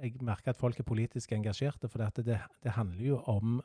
[0.00, 1.88] jeg merker at folk er politisk engasjerte.
[1.90, 3.60] For det, det handler jo om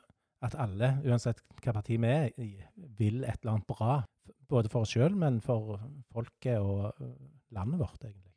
[0.45, 2.52] at alle, uansett hva parti vi er i,
[2.97, 4.02] vil et eller annet bra.
[4.47, 5.80] Både for oss sjøl, men for
[6.13, 7.15] folket og øh,
[7.56, 8.28] landet vårt, egentlig.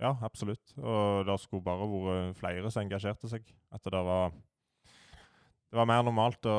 [0.00, 0.72] Ja, absolutt.
[0.78, 3.44] Og det skulle bare vært flere som engasjerte seg.
[3.72, 4.32] At det var
[5.70, 6.54] Det var mer normalt å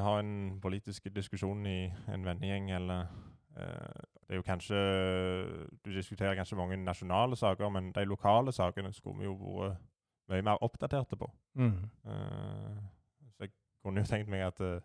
[0.00, 3.08] ha en politisk diskusjon i en vennegjeng, eller
[3.58, 4.78] eh, Det er jo kanskje
[5.84, 9.82] Du diskuterer kanskje mange nasjonale saker, men de lokale sakene skulle vi jo vært
[10.30, 11.28] mye mer oppdaterte på.
[11.60, 11.90] Mm.
[12.06, 12.93] Eh,
[13.84, 14.80] kunne jo tenkt meg at eh,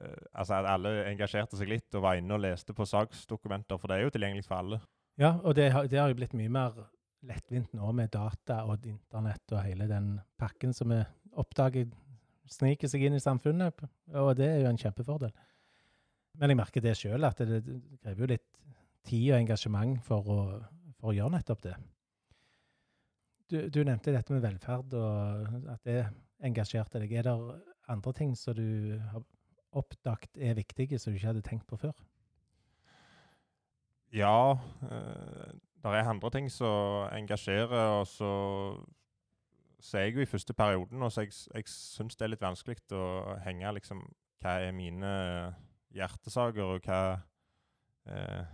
[0.00, 3.90] eh, altså at alle engasjerte seg litt og var inne og leste på saksdokumenter, for
[3.90, 4.80] det er jo tilgjengelig for alle.
[5.20, 6.84] Ja, og det har, det har jo blitt mye mer
[7.26, 11.02] lettvint nå med data og internett og hele den pakken som vi
[11.40, 11.90] oppdager
[12.50, 13.84] sniker seg inn i samfunnet,
[14.16, 15.32] og det er jo en kjempefordel.
[16.40, 18.48] Men jeg merker det sjøl, at det, det krever jo litt
[19.06, 20.40] tid og engasjement for å,
[20.98, 21.76] for å gjøre nettopp det.
[23.50, 26.00] Du, du nevnte dette med velferd, og at det
[26.46, 27.12] engasjerte deg?
[27.18, 27.36] Er det
[27.90, 29.22] andre ting som du har
[29.72, 31.92] oppdaget er viktige, som du ikke hadde tenkt på før?
[34.12, 38.30] Ja, eh, det er andre ting som engasjerer, og så
[39.94, 42.82] er jeg jo i første perioden, og så jeg, jeg syns det er litt vanskelig
[42.92, 44.02] å henge liksom
[44.40, 45.10] Hva er mine
[45.92, 47.20] hjertesaker, og hva
[48.08, 48.44] eh,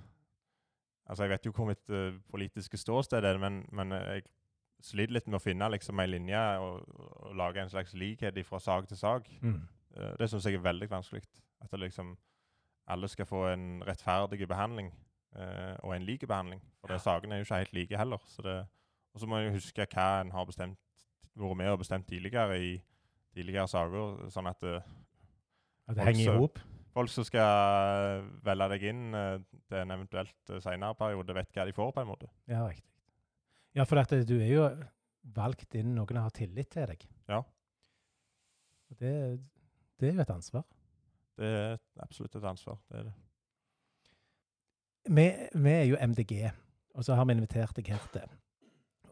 [1.06, 4.24] Altså, jeg vet jo hvor mitt uh, politiske ståsted er, men, men jeg
[4.84, 8.60] sliter litt med å finne liksom ei linje og, og, lage en slags likhet fra
[8.62, 9.28] sak til sak.
[9.40, 9.60] Mm.
[9.96, 11.24] Uh, det syns jeg er veldig vanskelig.
[11.64, 12.14] At liksom
[12.92, 14.92] alle skal få en rettferdig behandling
[15.36, 16.62] uh, og en lik behandling.
[16.80, 17.02] For ja.
[17.02, 18.28] sakene er jo ikke helt like heller.
[19.14, 20.78] Og så må en huske hva en har bestemt,
[21.34, 22.76] vært med og bestemt tidligere i
[23.36, 24.78] tidligere saker, sånn at det,
[25.86, 26.60] At det henger i hop?
[26.96, 29.36] folk som skal velge deg inn uh,
[29.68, 32.30] til en eventuelt uh, senere periode, vet hva de får, på en måte.
[32.48, 32.95] Ja, riktig.
[33.76, 34.66] Ja, for at du er jo
[35.36, 37.02] valgt inn noen har tillit til deg.
[37.28, 37.42] Ja.
[38.96, 39.12] Det,
[40.00, 40.64] det, er jo et ansvar.
[41.36, 42.78] Det er absolutt et ansvar.
[42.88, 43.16] Det er det.
[45.06, 45.26] Vi,
[45.60, 46.32] vi er jo MDG,
[46.96, 48.32] og så har vi invitert deg her til.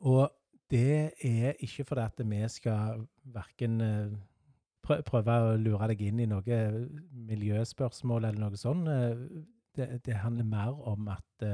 [0.00, 0.32] Og
[0.72, 3.04] det er ikke fordi at vi skal
[3.36, 4.16] verken uh,
[4.84, 6.62] prøve å lure deg inn i noe
[7.28, 8.88] miljøspørsmål eller noe sånt.
[8.90, 9.44] Eh,
[9.76, 11.46] det, det handler mer om at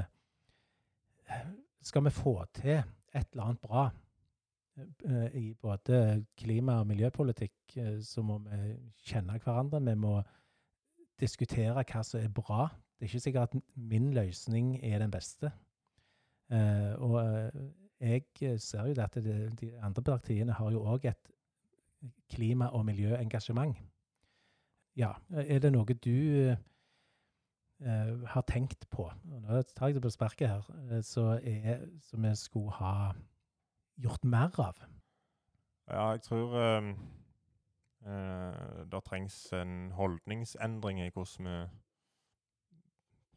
[1.83, 2.81] skal vi få til
[3.15, 3.89] et eller annet bra
[5.07, 9.83] uh, i både klima- og miljøpolitikk, uh, så må vi kjenne hverandre.
[9.91, 10.21] Vi må
[11.21, 12.69] diskutere hva som er bra.
[12.97, 15.53] Det er ikke sikkert at min løsning er den beste.
[16.99, 17.23] og
[18.01, 18.23] jeg
[18.59, 19.15] ser jo at
[19.61, 21.31] de andre partiene har jo òg et
[22.29, 23.77] klima- og miljøengasjement.
[24.97, 26.57] Ja, er det noe du
[28.27, 29.03] har tenkt på?
[29.03, 30.65] og Nå tar jeg det på sparket her.
[30.91, 33.13] Uh, så er, som vi skulle ha
[33.97, 34.83] gjort mer av?
[35.89, 36.95] Ja, jeg tror uh,
[38.93, 41.71] det trengs en holdningsendring i hvordan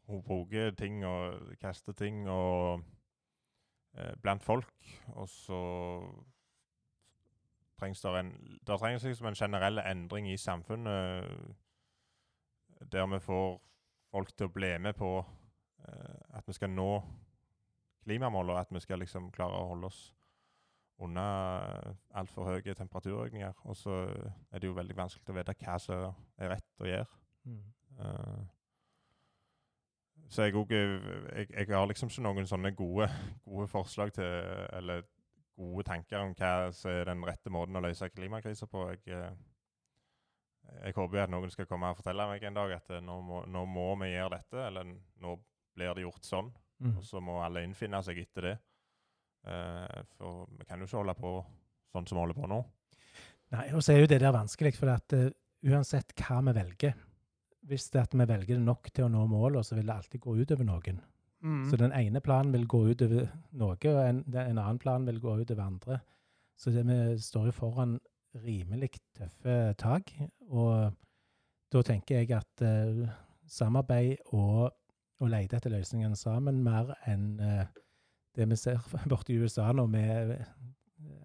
[0.06, 2.84] vi bruker ting og kaster ting og
[4.22, 4.74] blant folk.
[5.06, 5.60] Og så
[7.78, 8.32] trengs det en,
[8.66, 11.28] Det trengs liksom en generell endring i samfunnet
[12.92, 13.60] der vi får
[14.14, 16.88] folk til å bli med på uh, at vi skal nå
[18.04, 20.02] klimamålene, og at vi skal liksom klare å holde oss
[21.02, 21.24] unna
[22.14, 23.64] altfor høye temperaturøkninger.
[23.66, 24.04] Og så
[24.52, 26.04] er det jo veldig vanskelig å vite hva som
[26.38, 27.22] er rett å gjøre.
[27.48, 27.64] Mm.
[27.98, 28.44] Uh,
[30.28, 33.10] så jeg, også, jeg, jeg, har liksom ikke noen sånne gode,
[33.50, 34.24] gode forslag til
[34.72, 35.04] Eller
[35.56, 38.88] gode tanker om hva som er den rette måten å løse klimakrisa på.
[38.90, 39.36] Jeg, eh,
[40.84, 43.42] jeg håper at noen skal komme og fortelle meg en dag at eh, nå må,
[43.48, 44.88] nå må vi gjøre dette, eller
[45.24, 45.36] nå
[45.74, 46.50] blir det gjort sånn.
[46.84, 46.96] Mm.
[46.98, 48.54] Og så må alle innfinne seg etter det.
[49.44, 51.32] Uh, for vi kan jo ikke holde på
[51.92, 52.60] sånn som vi holder på nå.
[53.54, 55.28] Nei, og så er jo det der vanskelig, for at uh,
[55.68, 56.94] uansett hva vi velger
[57.68, 60.20] Hvis det at vi velger det nok til å nå målene, så vil det alltid
[60.24, 61.00] gå utover noen.
[61.44, 61.62] Mm.
[61.68, 65.38] Så den ene planen vil gå utover noe, og en, en, annen plan vil gå
[65.42, 66.00] utover andre.
[66.56, 67.98] Så det, vi står jo foran
[68.42, 70.10] rimelig tøffe tak.
[70.50, 70.92] Og
[71.72, 73.06] da tenker jeg at uh,
[73.50, 74.72] samarbeid og
[75.22, 77.64] å lete etter løsningene sammen, mer enn uh,
[78.34, 80.36] det vi ser borte i USA nå, med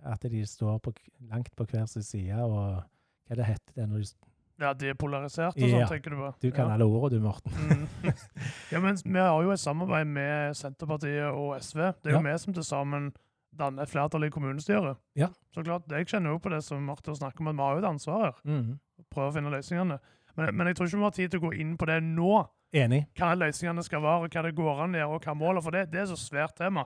[0.08, 0.94] at de står på,
[1.30, 2.84] langt på hver sin side, og
[3.30, 5.88] hva det heter det når de ja, polarisert og sånn, ja.
[5.88, 6.30] tenker du på?
[6.44, 6.76] Du kan ja.
[6.76, 7.54] alle ordene du, Morten.
[7.56, 8.10] Mm.
[8.74, 11.86] ja, men vi har jo et samarbeid med Senterpartiet og SV.
[12.02, 13.10] Det er jo vi som til sammen
[13.58, 15.00] danner et flertall i kommunestyret.
[15.16, 15.30] Ja.
[15.54, 17.84] Så klart, Jeg kjenner jo på det som Martin snakker om, at vi har jo
[17.84, 18.40] et ansvar her.
[18.44, 18.80] Mm.
[19.10, 20.00] Prøve å finne løsningene.
[20.36, 22.34] Men, men, jeg tror ikke vi har tid til å gå inn på det nå.
[22.80, 23.02] Enig.
[23.18, 25.88] Hva løsningene skal være, hva det går an å gjøre, og hva målet For det,
[25.92, 26.86] det er så svært tema.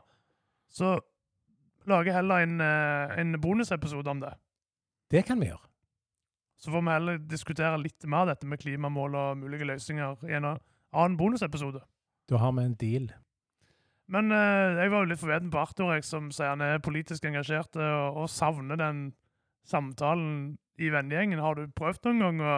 [0.72, 0.96] Så
[1.90, 4.34] lager heller en, eh, en bonusepisode om det.
[5.12, 5.68] Det kan vi gjøre.
[6.58, 10.48] Så får vi heller diskutere litt mer dette med klimamål og mulige løsninger i en
[10.48, 11.84] annen bonusepisode.
[12.30, 13.10] Da har vi en deal.
[14.12, 17.24] Men uh, jeg var jo litt forveden på Arthur, jeg, som sier han er politisk
[17.28, 19.06] engasjert eh, og, og savner den
[19.68, 21.40] samtalen i vennegjengen.
[21.44, 22.58] Har du prøvd noen gang å,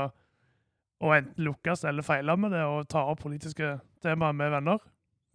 [1.06, 4.82] å enten lukkes eller feile med det og ta opp politiske temaer med venner?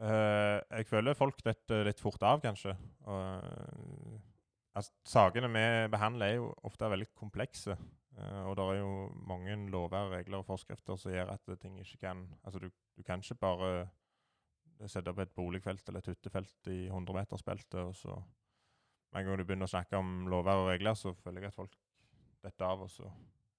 [0.01, 2.75] Uh, jeg føler folk detter litt fort av, kanskje.
[3.07, 4.19] Uh,
[4.75, 7.79] altså, sakene vi behandler, er jo ofte veldig komplekse.
[8.21, 8.89] Og det er jo
[9.25, 12.67] mange lover, regler og forskrifter som gjør at ting ikke kan Altså, du,
[12.99, 13.71] du kan ikke bare
[14.89, 18.23] sette opp et boligfelt eller et hyttefelt i 100-metersbeltet, og så
[19.13, 21.55] Med en gang du begynner å snakke om lover og regler, så føler jeg at
[21.55, 21.73] folk
[22.45, 23.11] detter av, og så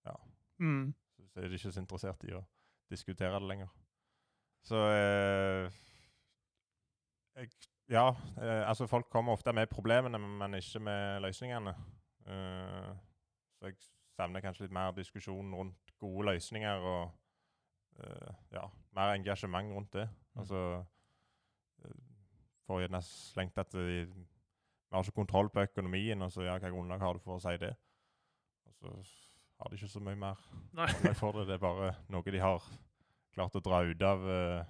[0.05, 0.15] Ja.
[0.59, 0.93] Mm.
[1.27, 2.45] Så er de ikke så interessert i å
[2.89, 3.67] diskutere det lenger.
[4.63, 5.71] Så eh,
[7.35, 7.49] jeg,
[7.89, 11.75] Ja, eh, altså folk kommer ofte med problemene, men ikke med løsningene.
[13.59, 13.75] så jeg
[14.15, 17.11] savner kanskje litt mer diskusjon rundt gode løsninger og
[17.99, 20.07] eh, ja, mer engasjement rundt det.
[20.07, 20.41] Mm.
[20.43, 20.85] Altså eh,
[22.67, 26.69] Får gjerne slengt at de, vi har ikke kontroll på økonomien, og så ja, hva
[26.71, 27.71] grunnlag har du for å si det?
[28.67, 28.91] Og så
[29.61, 30.41] har de ikke så mye mer
[30.75, 31.47] grunnlag for det.
[31.49, 32.67] Det er bare noe de har
[33.35, 34.61] klart å dra ut av uh,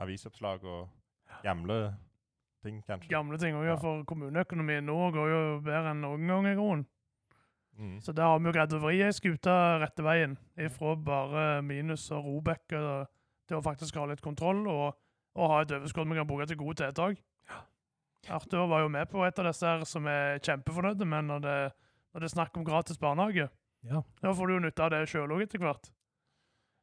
[0.00, 1.80] avisoppslag og gamle
[2.62, 3.10] ting, kanskje.
[3.10, 3.76] Gamle ting òg, Ja.
[3.80, 6.86] for kommuneøkonomien nå går jo bedre enn noen gang i grunnen.
[7.80, 7.96] Mm.
[8.04, 10.34] Så der har vi jo greid å vri ei skute rette veien.
[10.60, 13.06] Ifra bare minus og robøkker
[13.48, 14.98] til å faktisk ha litt kontroll og,
[15.38, 17.20] og ha et overskudd vi kan bruke til gode tiltak.
[18.28, 21.56] Arthur var jo med på et av disse her som er kjempefornøyde med når det,
[22.12, 23.48] når det er snakk om gratis barnehage.
[23.86, 24.02] Ja.
[24.20, 25.88] Da får du jo nytte av det sjøl òg etter hvert.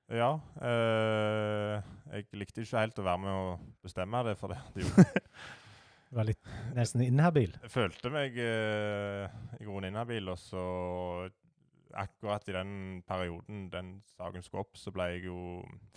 [0.08, 0.32] Ja.
[0.64, 1.84] Øh,
[2.14, 3.48] jeg likte ikke helt å være med å
[3.84, 4.88] bestemme det, for det, jo
[6.08, 7.52] Du var litt nesten inhabil.
[7.66, 9.28] Jeg følte meg øh,
[9.60, 10.64] i grunnen inhabil, og så
[11.98, 12.72] akkurat i den
[13.08, 15.38] perioden den saken skulle opp, så ble jeg jo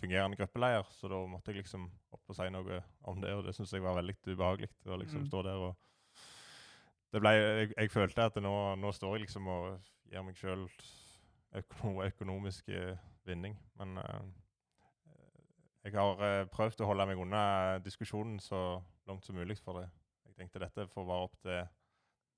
[0.00, 3.54] fungerende gruppeleder, så da måtte jeg liksom opp og si noe om det, og det
[3.56, 5.28] syntes jeg var veldig ubehagelig å liksom Mm.
[5.28, 5.76] stå der og
[7.12, 10.68] det ble, jeg, jeg følte at nå, nå står jeg liksom og gir meg sjøl
[11.58, 14.22] økono, økonomisk eh, vinning, men uh,
[15.84, 17.42] jeg har eh, prøvd å holde meg unna
[17.82, 19.88] diskusjonen så langt som mulig for det.
[20.28, 21.62] Jeg tenkte dette får være opp til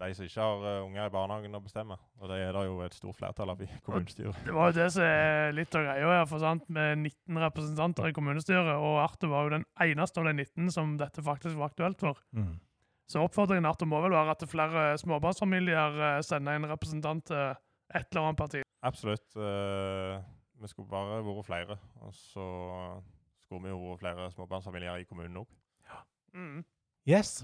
[0.03, 1.97] de som ikke har eh, unger i barnehagen å bestemme.
[2.21, 4.43] Og det er det jo et stort flertall av i kommunestyret.
[4.47, 8.11] Det var jo det som er litt av greia her, for sant, med 19 representanter
[8.11, 11.73] i kommunestyret, og Arthur var jo den eneste av de 19 som dette faktisk var
[11.73, 12.21] aktuelt for.
[12.37, 12.55] Mm.
[13.13, 17.51] Så oppfordringen Arthur må vel være at flere småbarnsfamilier eh, sender en representant til
[17.93, 18.63] et eller annet parti.
[18.83, 19.37] Absolutt.
[19.37, 20.23] eh,
[20.63, 21.79] vi skulle bare vært flere.
[22.07, 22.47] Og så
[23.43, 25.59] skulle vi jo vært flere småbarnsfamilier i kommunen òg.
[26.33, 26.63] Mm.
[27.09, 27.43] Yes.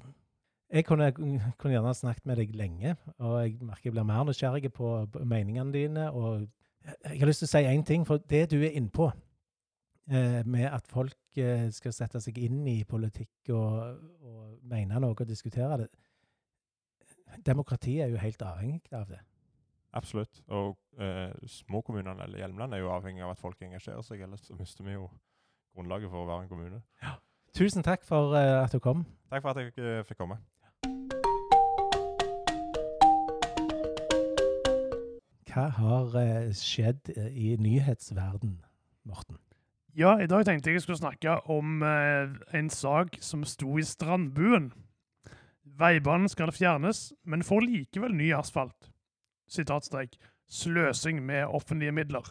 [0.68, 1.12] Jeg kunne,
[1.56, 4.90] kunne gjerne snakket med deg lenge, og jeg merker jeg blir mer nysgjerrig på
[5.24, 6.10] meningene dine.
[6.12, 6.44] Og
[6.84, 9.08] jeg har lyst til å si én ting, for det du er innpå,
[10.12, 15.16] eh, med at folk eh, skal sette seg inn i politikk og, og mene noe
[15.16, 15.88] og diskutere det
[17.46, 19.18] Demokratiet er jo helt avhengig av det.
[19.96, 20.42] Absolutt.
[20.48, 24.56] Og eh, småkommunene eller Hjelmeland er jo avhengig av at folk engasjerer seg, ellers så
[24.58, 25.08] mister vi jo
[25.76, 26.82] grunnlaget for å være en kommune.
[27.02, 27.16] Ja.
[27.56, 29.06] Tusen takk for eh, at du kom.
[29.32, 30.38] Takk for at jeg eh, fikk komme.
[35.58, 38.60] Hva har eh, skjedd eh, i nyhetsverden,
[39.08, 39.40] Morten?
[39.98, 43.82] Ja, i dag tenkte jeg jeg skulle snakke om eh, en sak som sto i
[43.82, 44.68] Strandbuen.
[45.82, 48.92] Veibanen skal fjernes, men får likevel ny asfalt.
[49.50, 50.14] Sitatstrek.
[50.46, 52.30] Sløsing med offentlige midler.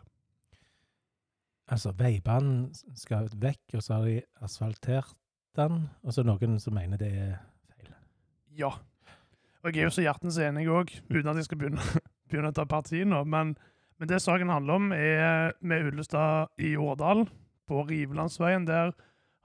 [1.68, 5.18] Altså, veibanen skal vekk, og så har de asfaltert
[5.60, 7.40] den, og så noen som mener det er
[7.74, 7.92] feil.
[8.56, 8.78] Ja.
[9.66, 11.84] Og jeg er jo så hjertens enig òg, uten at jeg skal begynne,
[12.30, 13.24] begynne å ta parti nå.
[13.30, 13.56] Men,
[13.98, 17.26] men det saken handler om, er med Ullestad i Årdal,
[17.68, 18.68] på Rivelandsveien.
[18.68, 18.94] Der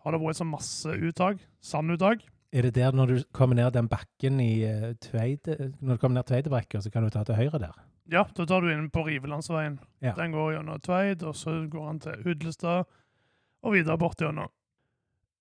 [0.03, 2.23] har det vært så masse uttak, sanduttak.
[2.53, 6.21] Er det der når du kommer ned den bakken i eh, Tveide, når du kommer
[6.21, 7.79] ned Tveidebrekka, så kan du ta til høyre der?
[8.13, 9.79] Ja, da tar du inn på Rivelandsveien.
[10.05, 10.13] Ja.
[10.19, 12.91] Den går gjennom Tveid, og så går han til Udlestad,
[13.63, 14.51] og videre bort gjennom.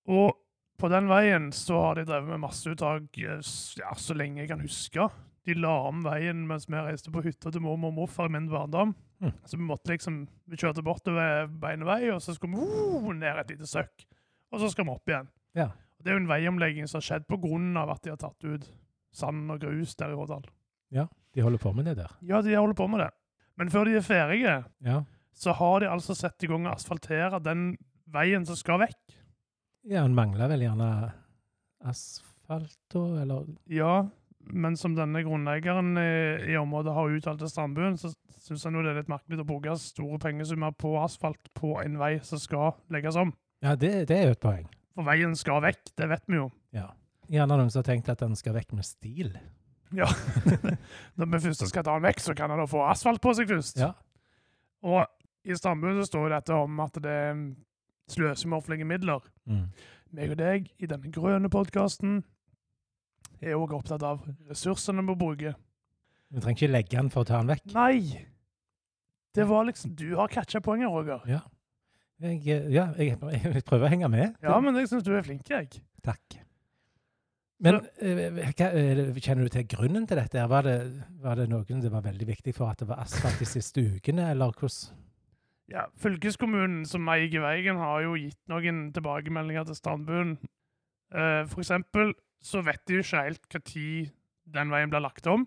[0.08, 0.38] Og
[0.80, 3.44] på den veien så har de drevet med masseuttak eh,
[3.82, 5.10] ja, så lenge jeg kan huske.
[5.46, 8.48] De la om veien mens vi reiste på hytta til mormor og morfar i min
[8.50, 8.94] barndom.
[9.22, 9.32] Mm.
[9.46, 13.54] Så vi måtte liksom, vi kjørte bortover beinevei, og så skulle vi uh, ned et
[13.56, 14.06] lite søkk.
[14.52, 15.30] Og så skal vi opp igjen.
[15.58, 15.70] Ja.
[15.98, 17.26] Og det er jo en veiomlegging som har skjedd
[17.82, 18.70] av at de har tatt ut
[19.12, 20.46] sand og grus der i Årdal.
[21.32, 22.12] De holder på med det der.
[22.20, 23.10] Ja, de holder på med det.
[23.56, 25.04] Men før de er ferdige, Ja.
[25.34, 29.16] så har de altså satt i gang å asfaltere den veien som skal vekk.
[29.84, 31.12] Ja, en mangler vel gjerne
[31.84, 34.08] asfalt da, eller Ja,
[34.50, 38.10] men som denne grunneieren i, i området har uttalt til Strandbuen, så
[38.42, 41.98] syns han jo det er litt merkelig å bruke store pengesummer på asfalt på en
[42.00, 43.32] vei som skal legges om.
[43.62, 44.66] Ja, det, det er jo et poeng.
[44.96, 46.48] For veien skal vekk, det vet vi jo.
[46.76, 46.90] Ja.
[47.32, 49.30] Gjerne noen som har tenkt at den skal vekk med stil.
[49.96, 50.08] Ja.
[51.20, 53.50] Når vi først skal ta den vekk, så kan han da få asfalt på seg
[53.52, 53.80] først.
[53.80, 53.92] Ja.
[54.82, 55.04] Og
[55.46, 57.18] i Strandbuen så står dette om at det
[58.12, 59.24] sløser med offentlige midler.
[59.46, 59.66] Mm.
[60.12, 62.20] meg og deg i denne grønne podkasten
[63.42, 65.56] er òg opptatt av ressursene vi bruker.
[66.32, 67.74] Vi trenger ikke legge den for å ta den vekk.
[67.74, 68.28] Nei!
[69.32, 71.24] Det var liksom Du har catcha poenget, Roger.
[71.28, 71.42] Ja.
[72.22, 74.38] Jeg, eh, ja, jeg, jeg prøver å henge med.
[74.44, 75.82] Ja, men jeg syns du er flink, jeg.
[76.04, 76.38] Takk.
[77.62, 80.46] Men eh, hva, eh, kjenner du til grunnen til dette?
[80.50, 80.76] Var det,
[81.22, 84.32] var det noen det var veldig viktig for at det var asfalt de siste ukene,
[84.34, 84.98] eller hvordan?
[85.70, 90.34] Ja, Fylkeskommunen som eier veien, har jo gitt noen tilbakemeldinger til Strandbuen.
[91.14, 94.12] Eh, for eksempel så vet de jo ikke helt når
[94.52, 95.44] den veien blir lagt om.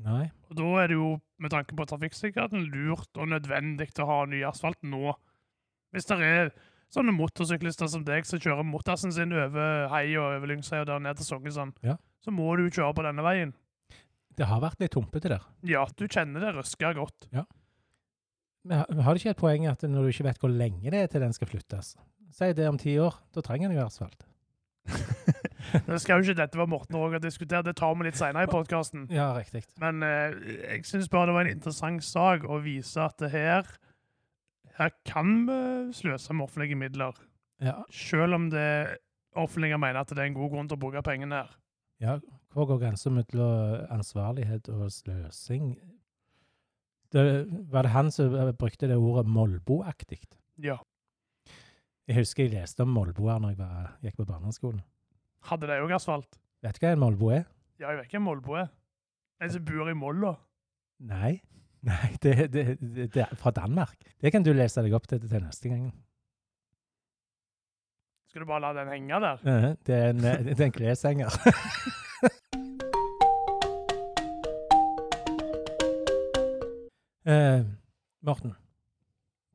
[0.00, 0.30] Nei?
[0.48, 4.40] Og da er det jo med tanke på trafikksikkerheten lurt og nødvendig å ha ny
[4.48, 5.12] asfalt nå.
[5.92, 6.52] Hvis det er
[6.90, 11.02] sånne motorsyklister som deg som kjører motorsen sin over hei og over Lyngsøy og der
[11.04, 11.96] ned til Sognsvann, Ja.
[12.24, 13.52] så må du kjøre på denne veien.
[14.36, 15.44] Det har vært litt humpete der.
[15.62, 17.28] Ja, du kjenner det røsker godt.
[17.32, 17.44] Ja.
[18.64, 20.94] Men har har det ikke et poeng at når du ikke vet hvor lenge det
[21.04, 21.94] er til den skal flyttes,
[22.32, 24.24] si det om ti år, da trenger den jo asfalt.
[25.86, 28.48] Det skal jo ikke dette være Morten og Roger diskutere, det tar vi litt senere
[28.48, 29.04] i podkasten.
[29.14, 29.62] Ja, riktig.
[29.78, 30.34] Men eh,
[30.72, 33.68] jeg syns bare det var en interessant sak å vise at det her
[34.80, 35.60] her kan vi
[35.92, 37.16] sløse med offentlige midler,
[37.60, 38.96] Ja, selv om det
[39.36, 41.56] offentlige mener at det er en god grunn til å bruke pengene her.
[42.00, 42.18] ja
[42.50, 45.76] hvor går grensa mellom ansvarlighet og sløsing?
[47.12, 50.18] Det, var det han som brukte det ordet molboaktig?
[50.58, 50.78] Ja.
[52.08, 54.80] Jeg husker jeg leste om molboer når jeg var, gikk på barneskolen.
[55.50, 56.38] Hadde de òg asfalt?
[56.64, 57.44] Vet du hva en molbo er?
[57.80, 58.66] Ja, jeg vet ikke hva en Molbo er.
[59.40, 60.34] En som bor i Molla.
[61.08, 61.38] Nei.
[61.88, 63.96] Nei, det, det, det, det er fra Danmark.
[64.20, 65.86] Det kan du lese deg opp til til neste gang.
[68.28, 69.40] Skal du bare la den henge der?
[69.48, 71.38] Eh, Det er en, eh, det er en kleshenger.
[77.26, 77.64] uh,
[78.28, 78.52] Morten,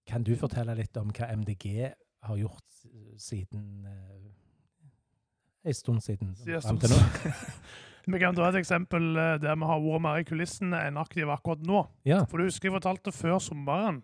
[0.10, 1.94] kan du fortelle litt om hva MDG
[2.28, 2.86] har gjort
[3.22, 4.32] siden eh,
[5.66, 6.36] En stund siden?
[6.62, 7.00] Fram til nå?
[8.06, 11.34] Vi kan dra et eksempel eh, der vi har vært mer i kulissene enn aktive
[11.34, 11.80] akkurat nå.
[12.06, 12.20] Ja.
[12.30, 14.04] For du husker jeg fortalte før sommeren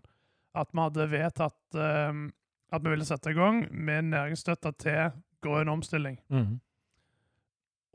[0.58, 2.24] at vi hadde vedtatt eh,
[2.72, 5.14] at vi ville sette i gang med næringsstøtte til
[5.46, 6.20] grønn omstilling.
[6.34, 6.60] Mhm.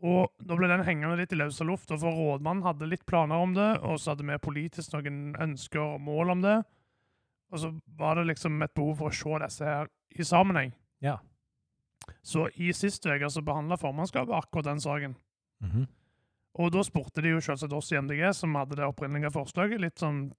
[0.07, 3.55] Og da ble den hengende litt i løse lufta, for rådmannen hadde litt planer om
[3.57, 6.57] det, og så hadde vi politisk noen ønsker og mål om det.
[7.53, 10.73] Og så var det liksom et behov for å se disse her i sammenheng.
[11.05, 11.19] Ja.
[12.23, 15.17] Så i sist uke så behandla formannskapet akkurat den saken.
[15.63, 15.87] Mhm.
[16.57, 20.01] Og da spurte de jo selvsagt oss i MDG, som hadde det opprinnelige forslaget, litt
[20.01, 20.31] sånn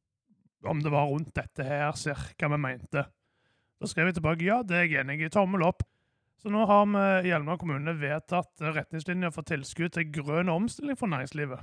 [0.66, 3.04] om det var rundt dette her cirka vi mente.
[3.78, 5.30] Da skrev vi tilbake ja, det er jeg enig i.
[5.30, 5.84] Tommel opp.
[6.42, 11.10] Så nå har vi i Hjelmar kommune vedtatt retningslinjer for tilskudd til grønn omstilling for
[11.10, 11.62] næringslivet.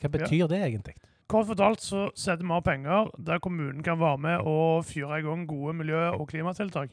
[0.00, 0.96] Hva betyr det egentlig?
[1.32, 5.24] Kort fortalt så setter vi av penger der kommunen kan være med og fyre i
[5.24, 6.90] gang gode miljø- og klimatiltak.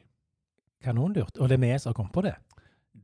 [0.79, 1.35] Kanonlurt.
[1.43, 2.37] Og det er vi som har kommet på det.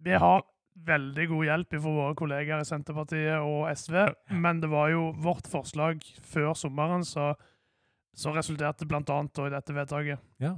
[0.06, 0.46] Vi har
[0.88, 3.98] veldig god hjelp fra våre kollegaer i Senterpartiet og SV,
[4.32, 9.02] men det var jo vårt forslag før sommeren som resulterte bl.a.
[9.04, 10.24] i dette vedtaket.
[10.40, 10.54] Ja.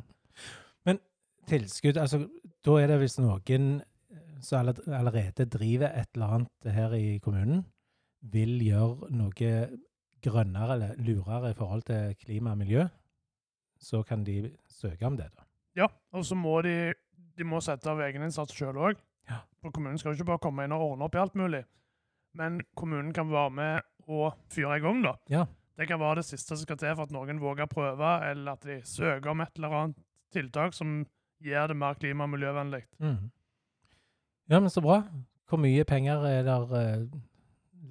[0.86, 1.02] Men
[1.50, 2.22] tilskudd, altså
[2.66, 7.66] da er det hvis noen eh, som allerede driver et eller annet her i kommunen,
[8.22, 9.58] vil gjøre noe
[10.23, 12.88] grønnere eller lurere i forhold til klima og miljø,
[13.80, 15.30] så kan de søke om det.
[15.36, 15.45] da.
[15.77, 16.93] Ja, og så må de,
[17.38, 18.97] de må sette av egeninnsats sjøl òg.
[19.30, 19.43] Ja.
[19.62, 21.63] For kommunen skal jo ikke bare komme inn og ordne opp i alt mulig.
[22.38, 25.13] Men kommunen kan være med og fyre i gang, da.
[25.30, 25.45] Ja.
[25.77, 28.58] Det kan være det siste som skal til for at noen våger å prøve, eller
[28.58, 29.99] at de søker om et eller annet
[30.34, 31.03] tiltak som
[31.43, 32.82] gjør det mer klima- og miljøvennlig.
[33.03, 33.30] Mm.
[34.49, 35.03] Ja, men så bra.
[35.47, 37.06] Hvor mye penger er der eh,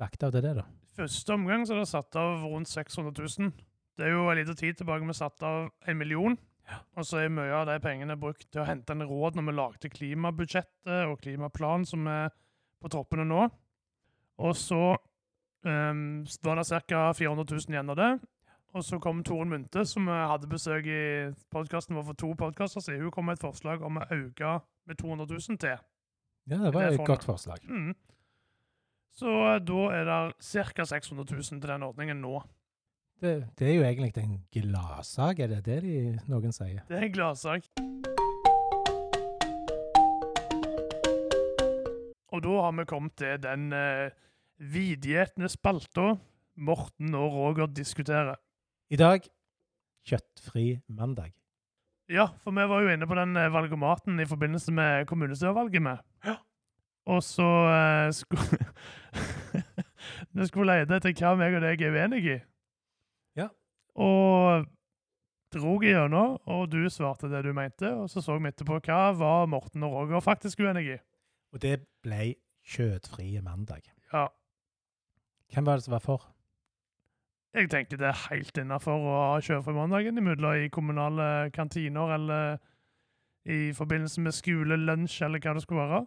[0.00, 0.64] lagt av til det, da?
[0.96, 3.50] Første omgang så er det satt av rundt 600 000.
[3.96, 6.36] Det er jo en liten tid tilbake vi satt av en million.
[6.66, 6.80] Ja.
[6.98, 9.54] Og så er mye av de pengene brukt til å hente en råd når vi
[9.54, 12.32] lagde klimabudsjettet og klimaplanen som er
[12.82, 13.44] på toppene nå.
[14.42, 17.04] Og så um, var det ca.
[17.16, 18.10] 400 000 igjen av det.
[18.76, 21.02] Og så kom Torunn Munthe, som hadde besøk i
[21.54, 23.06] podkasten vår for to podkaster siden.
[23.06, 25.78] Hun kom med et forslag om å øke med 200 000 til.
[26.46, 27.64] Ja, det var et godt forslag.
[27.64, 27.94] Mm.
[29.16, 30.84] Så eh, da er det ca.
[30.84, 32.42] 600 000 til den ordningen nå.
[33.16, 35.94] Det, det er jo egentlig en gladsak, er det det de,
[36.28, 36.82] noen sier?
[36.84, 37.64] Det er en gladsak.
[42.36, 44.12] Og da har vi kommet til den uh,
[44.60, 46.18] vidgjetne spalta
[46.60, 48.36] Morten og Roger diskuterer.
[48.92, 49.24] I dag
[50.06, 51.32] kjøttfri mandag.
[52.12, 56.04] Ja, for vi var jo inne på den eh, valgomaten i forbindelse med kommunestyrevalget med.
[56.28, 56.36] Ja.
[57.06, 58.60] Og så uh, skulle
[60.36, 62.40] Vi skulle lete etter hva meg og deg er uenige i.
[63.40, 63.48] Ja.
[63.94, 64.66] Og
[65.54, 67.92] drog igjennom, og du svarte det du mente.
[67.96, 71.04] Og så så vi etterpå hva var Morten og Roger faktisk uenige i.
[71.54, 72.34] Og det ble
[72.66, 73.86] kjøttfrie mandag.
[74.12, 74.26] Ja,
[75.54, 76.32] Hvem var det som var for?
[77.56, 82.58] jeg tenker det er helt innafor å ha kjørefri mandagen, imellom i kommunale kantiner eller
[83.48, 86.02] i forbindelse med skolelunsj eller hva det skulle være.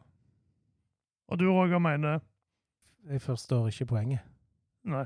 [1.29, 2.19] Og du, Roger, mener
[3.09, 4.19] Jeg forstår ikke poenget.
[4.89, 5.05] Nei.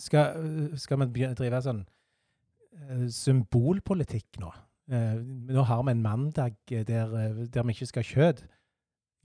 [0.00, 0.46] Skal,
[0.80, 4.52] skal vi drive sånn eh, symbolpolitikk nå?
[4.90, 5.20] Eh,
[5.52, 8.42] nå har vi en mandag der, eh, der vi ikke skal ha kjøtt.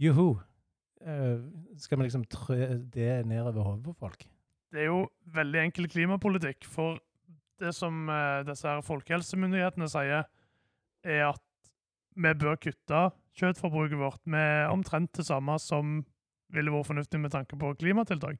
[0.01, 0.35] Juhu!
[1.77, 2.55] Skal vi liksom trø
[2.89, 4.23] det nedover hodet på folk?
[4.73, 5.03] Det er jo
[5.35, 6.97] veldig enkel klimapolitikk, for
[7.61, 8.07] det som
[8.47, 10.25] disse her folkehelsemyndighetene sier,
[11.05, 11.44] er at
[12.16, 15.99] vi bør kutte kjøttforbruket vårt med omtrent det samme som
[16.55, 18.39] ville vært fornuftig med tanke på klimatiltak.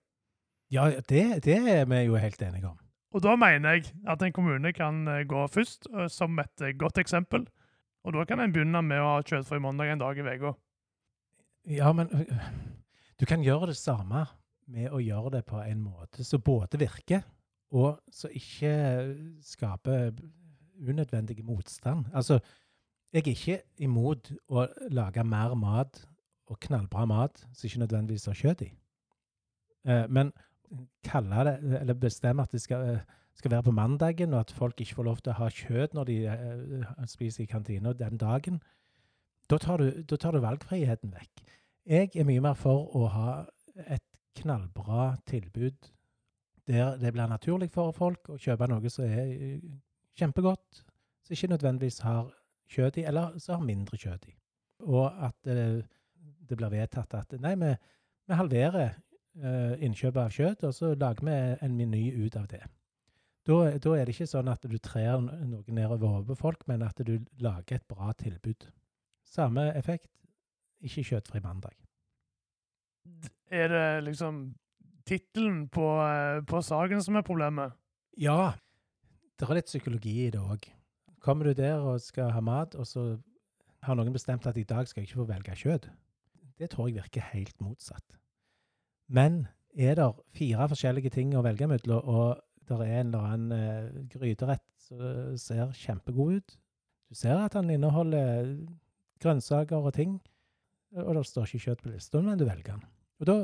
[0.74, 2.80] Ja, det, det er vi jo helt enige om.
[3.16, 6.76] Og da mener jeg at en kommune kan eh, gå først eh, som et eh,
[6.76, 7.46] godt eksempel.
[8.06, 10.52] Og da kan en begynne med å ha kjøttfri mandag en dag i uka.
[11.72, 12.12] Ja, men
[13.18, 14.26] du kan gjøre det samme
[14.70, 17.24] med å gjøre det på en måte som både virker,
[17.74, 18.74] og som ikke
[19.46, 20.12] skaper
[20.86, 22.12] unødvendig motstand.
[22.14, 22.40] Altså,
[23.16, 26.02] jeg er ikke imot å lage mer mat
[26.52, 28.72] og knallbra mat som ikke nødvendigvis har kjøtt i.
[29.88, 30.34] Eh, men
[31.06, 33.00] kalle det, eller bestemme at det skal, eh,
[33.40, 36.10] skal være på mandagen, og at folk ikke får lov til å ha kjøtt når
[36.12, 38.62] de eh, spiser i kantina den dagen,
[39.50, 41.44] da tar, du, da tar du valgfriheten vekk.
[41.86, 43.46] Jeg er mye mer for å ha
[43.88, 44.04] et
[44.42, 45.92] knallbra tilbud
[46.68, 49.62] der det blir naturlig for folk å kjøpe noe som er
[50.18, 50.82] kjempegodt,
[51.22, 52.34] som ikke nødvendigvis har
[52.72, 54.36] kjøtt i, eller som har mindre kjøtt i.
[54.86, 55.86] Og at det,
[56.48, 57.74] det blir vedtatt at nei, vi,
[58.28, 62.64] vi halverer uh, innkjøpet av kjøtt, og så lager vi en meny ut av det.
[63.46, 66.82] Da, da er det ikke sånn at du trer noe nedover hodet på folk, men
[66.86, 68.66] at du lager et bra tilbud.
[69.26, 70.10] Samme effekt,
[70.86, 71.76] ikke kjøttfri mandag.
[73.54, 74.48] Er det liksom
[75.06, 77.78] tittelen på, eh, på saken som er problemet?
[78.18, 78.56] Ja,
[79.38, 80.66] det er litt psykologi i det òg.
[81.26, 83.16] Kommer du der og skal ha mat, og så
[83.86, 85.88] har noen bestemt at i dag skal jeg ikke få velge kjøtt.
[86.62, 88.20] Det tror jeg virker helt motsatt.
[89.10, 90.06] Men er det
[90.38, 95.02] fire forskjellige ting å velge mellom, og det er en eller annen eh, gryterett som
[95.42, 96.56] ser kjempegod ut
[97.10, 98.48] Du ser at den inneholder
[99.22, 100.18] grønnsaker og ting,
[100.94, 102.86] og det står ikke kjøtt på lista, men du velger den.
[103.22, 103.36] Og da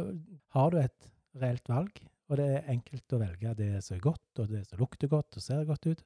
[0.55, 1.11] har du et
[1.41, 4.81] reelt valg, og det er enkelt å velge det som er godt, og det som
[4.81, 6.01] lukter godt og ser godt ut.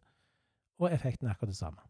[0.81, 1.83] Og effekten er akkurat det samme.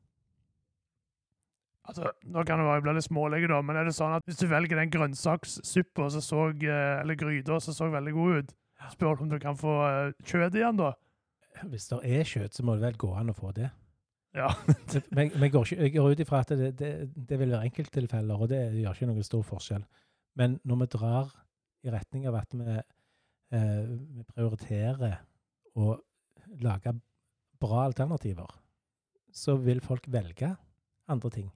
[1.86, 4.26] Altså, Nå kan det være jeg blir litt smålig, da, men er det sånn at
[4.26, 8.54] hvis du velger den grønnsakssuppa eh, eller gryta som så veldig god ut,
[8.92, 10.96] spør du om du kan få eh, kjøtt igjen, da?
[11.70, 13.70] Hvis det er kjøtt, så må det vel gå an å få det.
[14.36, 14.50] Ja.
[15.16, 16.92] men, men går, ikke, jeg går ut ifra at det, det,
[17.30, 19.86] det vil være enkelttilfeller, og det gjør ikke noen stor forskjell.
[20.36, 21.32] Men når vi drar
[21.86, 22.76] i retning av at vi,
[23.56, 23.82] eh,
[24.18, 25.22] vi prioriterer
[25.78, 25.96] å
[26.66, 26.98] lage
[27.62, 28.50] bra alternativer,
[29.36, 30.54] så vil folk velge
[31.12, 31.50] andre ting.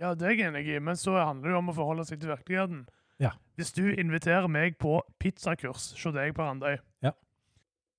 [0.00, 2.20] Ja, det er jeg enig i, men så handler det jo om å forholde seg
[2.20, 2.82] til virkeligheten.
[3.22, 3.30] Ja.
[3.56, 7.12] Hvis du inviterer meg på pizzakurs hos deg på Randøy, Ja.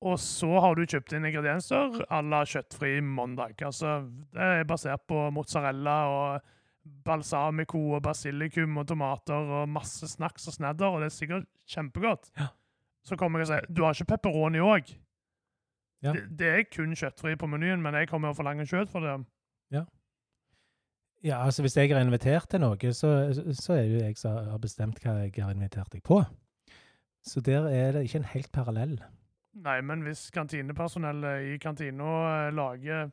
[0.06, 5.08] og så har du kjøpt inn ingredienser à la kjøttfri mandag altså, Det er basert
[5.08, 6.42] på mozzarella og
[6.86, 12.30] balsamico og basilikum og tomater og masse snacks og snadder, og det er sikkert kjempegodt.
[12.38, 12.48] Ja.
[13.04, 14.94] Så kommer jeg og sier du har ikke pepperoni òg.
[16.06, 16.14] Ja.
[16.14, 19.18] Det, det er kun kjøttfri på menyen, men jeg kommer og forlanger kjøtt for det.
[21.24, 23.10] Ja, altså Hvis jeg er invitert til noe, så,
[23.58, 26.22] så er det jo jeg som har bestemt hva jeg har invitert deg på.
[27.26, 28.98] Så der er det ikke en helt parallell.
[29.58, 32.12] Nei, men hvis kantinepersonellet i kantina
[32.46, 33.10] eh, lager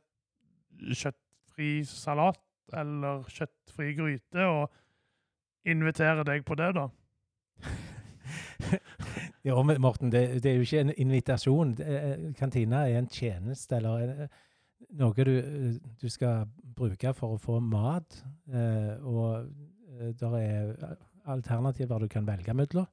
[0.92, 2.42] kjøttfri salat
[2.76, 4.68] eller kjøttfri gryte og
[5.64, 6.88] inviterer deg på det, da
[9.44, 11.74] Ja, men Morten, det, det er jo ikke en invitasjon.
[11.84, 14.28] Er- Kantina er en tjeneste eller en-
[15.00, 15.34] noe du,
[16.00, 18.24] du skal bruke for å få mat.
[18.48, 19.48] Eh, og
[20.20, 22.86] det er alternativer du kan velge mellom.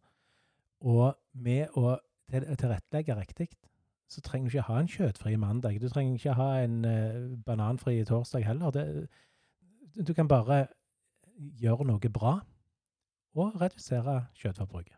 [0.82, 1.98] Og med å
[2.32, 3.48] tilrettelegge riktig,
[4.12, 5.80] så trenger du ikke ha en kjøttfri mandag.
[5.80, 8.72] Du trenger ikke ha en eh, bananfri torsdag heller.
[8.76, 9.08] Det,
[10.08, 10.66] du kan bare
[11.60, 12.40] gjøre noe bra
[13.36, 14.98] og redusere kjøttforbruket.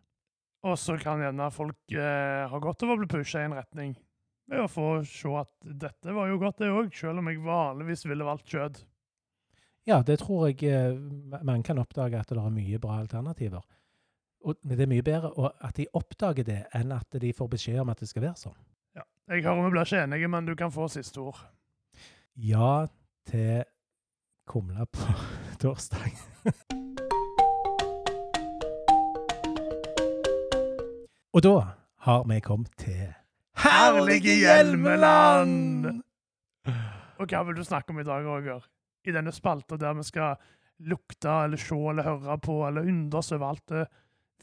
[0.64, 3.94] Og så kan gjerne folk eh, ha godt av å bli pusha i en retning
[4.50, 8.06] ved å få se at dette var jo godt, det òg, selv om jeg vanligvis
[8.08, 8.82] ville valgt kjøtt.
[9.88, 10.96] Ja, det tror jeg eh,
[11.44, 13.64] man kan oppdage at det er mye bra alternativer.
[14.44, 15.32] Og det er mye bedre
[15.64, 18.58] at de oppdager det, enn at de får beskjed om at det skal være sånn.
[18.96, 19.08] Ja.
[19.32, 21.40] Jeg hører vi blir ikke enige, men du kan få siste ord.
[22.36, 22.88] Ja
[23.30, 23.64] til
[24.48, 25.20] kumle på
[25.64, 26.12] torsdag.
[31.34, 31.54] Og da
[32.06, 33.08] har vi kommet til
[33.58, 35.88] Herlige Hjelmeland!
[37.18, 38.62] Og hva vil du snakke om i dag, Roger?
[39.02, 40.38] I denne spalta der vi skal
[40.86, 43.88] lukte eller se eller høre på eller undres over alt det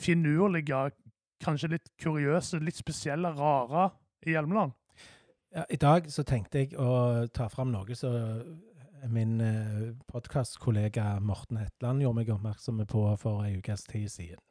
[0.02, 0.82] finurlige,
[1.44, 3.86] kanskje litt kuriøse, litt spesielle, rare
[4.26, 4.74] i Hjelmeland.
[5.54, 8.18] Ja, I dag så tenkte jeg å ta fram noe som
[9.14, 14.42] min eh, podkastkollega Morten Hetland gjorde meg oppmerksom på for ei ukes tid siden.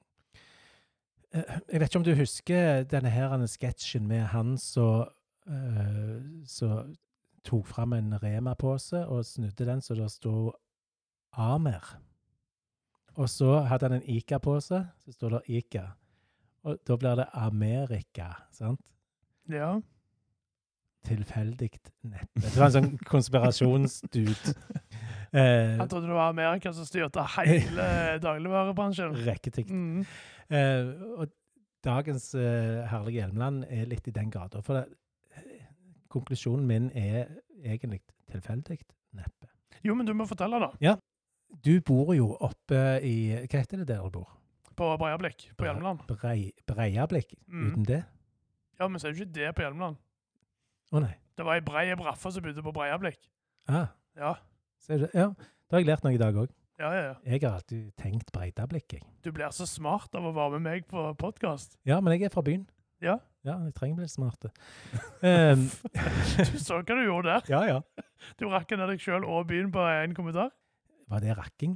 [1.33, 5.05] Eh, Jeg vet ikke om du husker denne her sketsjen med han som
[5.47, 6.95] eh,
[7.45, 10.51] tok fram en Rema-pose og snudde den så det sto
[11.33, 11.95] Amer.
[13.15, 15.85] Og så hadde han en Ica-pose, så står det Ica.
[16.63, 18.79] Og da blir det Amerika, sant?
[19.49, 19.79] Ja.
[21.07, 21.69] Tilfeldig
[22.03, 22.41] neppe.
[22.43, 24.53] Det var en sånn konspirasjonsdude.
[25.33, 27.85] Eh, Jeg trodde det var Amerika som styrte hele
[28.25, 29.13] dagligvarebransjen.
[29.27, 29.69] Rekketykt.
[29.69, 30.05] Mm.
[30.49, 31.29] Eh, og
[31.85, 34.61] dagens eh, herlige Hjelmeland er litt i den gata.
[34.65, 34.87] For det,
[35.37, 35.67] eh,
[36.09, 37.27] konklusjonen min er
[37.63, 38.01] egentlig
[38.31, 38.79] tilfeldig
[39.17, 39.51] neppe.
[39.85, 40.95] Jo, men du må fortelle, da.
[41.65, 43.13] Du bor jo oppe i
[43.49, 44.27] Hva heter det der du bor?
[44.77, 46.03] På Breiablikk på Hjelmeland.
[46.07, 47.71] Brei, Breiablikk Mm.
[47.71, 48.03] uten det?
[48.79, 49.97] Ja, men så er jo ikke det på Hjelmeland.
[50.93, 51.15] Å nei.
[51.35, 53.19] Det var ei brei braffe som bodde på Breiablikk.
[53.67, 54.35] Ah, Ja.
[54.87, 55.09] Det?
[55.13, 56.51] Ja, da har jeg lært noe i dag òg.
[56.79, 57.15] Ja, ja, ja.
[57.27, 59.03] Jeg har alltid tenkt Breidablikk, jeg.
[59.25, 61.75] Du blir så smart av å være med meg på podkast.
[61.87, 62.63] Ja, men jeg er fra byen.
[63.03, 63.17] Ja.
[63.47, 64.53] Ja, jeg trenger å bli smarte.
[65.19, 65.65] Um,
[66.39, 67.49] Du så hva du gjorde der.
[67.53, 68.05] ja, ja.
[68.39, 70.53] Du rakk ned deg sjøl og byen på en kommentar.
[71.11, 71.75] Var det rakking?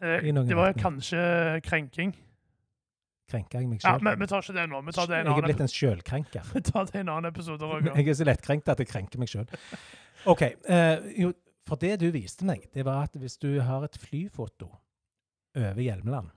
[0.00, 0.82] Eh, det var retning.
[0.82, 1.20] kanskje
[1.66, 2.14] krenking.
[3.30, 4.80] Krenka jeg meg Ja, men Vi tar ikke det nå.
[4.86, 6.48] Vi tar det en jeg er annen, blitt en sjølkrenker.
[6.56, 7.68] vi tar det en annen episode.
[7.68, 7.92] Roger.
[7.96, 9.46] Jeg er så lettkrenkt at jeg krenker meg sjøl.
[10.32, 10.42] OK.
[10.68, 11.32] Uh, jo,
[11.68, 14.68] for det du viste meg, det var at hvis du har et flyfoto
[15.56, 16.30] over Hjelmeland,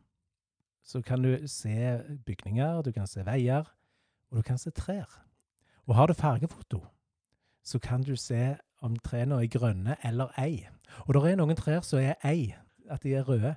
[0.86, 3.66] så kan du se bygninger, du kan se veier,
[4.30, 5.10] og du kan se trær.
[5.86, 6.84] Og har du fargefoto,
[7.64, 10.68] så kan du se om trærne er grønne eller ei.
[11.08, 12.54] Og det er noen trær som er ei,
[12.90, 13.56] at de er røde.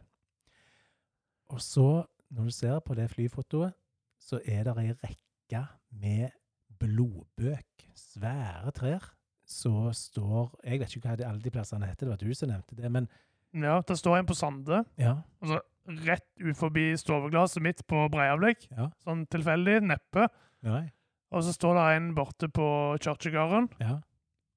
[1.52, 3.76] Og så, når du ser på det flyfotoet,
[4.20, 6.30] så er det ei rekke med
[6.78, 9.12] blodbøk, svære trær,
[9.48, 12.76] så står Jeg vet ikke hva alle de plassene heter, det var du som nevnte
[12.76, 13.08] det, men
[13.56, 15.14] Ja, Det står en på Sande, ja.
[15.40, 15.60] altså
[16.04, 18.66] rett ut forbi stoveglasset mitt på Breiavlik.
[18.76, 18.90] Ja.
[19.06, 20.26] Sånn tilfeldig, neppe.
[20.62, 20.90] Nei.
[21.32, 22.66] Og så står det en borte på
[23.00, 23.70] Kirkegården.
[23.80, 23.94] Ja.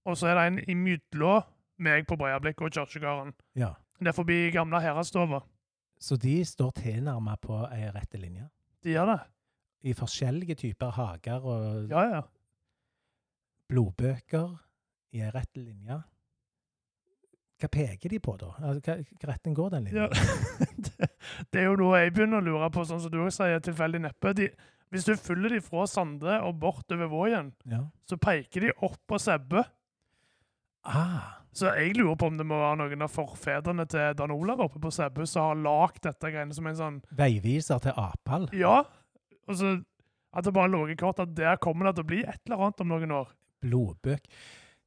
[0.05, 1.45] Og så er det en imellom
[1.79, 3.31] meg på Breiavlik og Kirkegården.
[3.55, 3.71] ja.
[4.01, 5.39] Det er forbi gamle Herrestova.
[6.01, 8.47] Så de står tilnærma på ei rette linje.
[8.83, 9.19] De gjør det.
[9.83, 12.21] I forskjellige typer hager og Ja, ja.
[13.69, 14.57] blodbøker
[15.13, 15.97] i ei rett linje.
[17.61, 18.51] Hva peker de på, da?
[18.65, 18.95] Altså, Hva,
[19.29, 20.07] retning går den linja?
[20.07, 20.67] ja.
[20.87, 21.09] det,
[21.53, 24.01] det er jo noe jeg begynner å lure på, sånn som du også sier, tilfeldig
[24.07, 24.31] neppe.
[24.37, 24.47] De,
[24.91, 27.83] hvis du følger de fra Sande og bort over Vågen, Ja.
[28.09, 29.61] så peker de opp på Sebbe.
[30.83, 34.61] Ah, Så jeg lurer på om det må være noen av forfedrene til Dan Olav
[34.63, 38.47] oppe på Sebbe som har lagd dette greiene som en sånn veiviser til Apal.
[38.55, 38.77] Ja!
[39.51, 39.73] Og så
[40.31, 42.63] at det bare lå i kortet at der kommer det til å bli et eller
[42.63, 43.33] annet om noen år.
[43.61, 44.29] Blodbøk.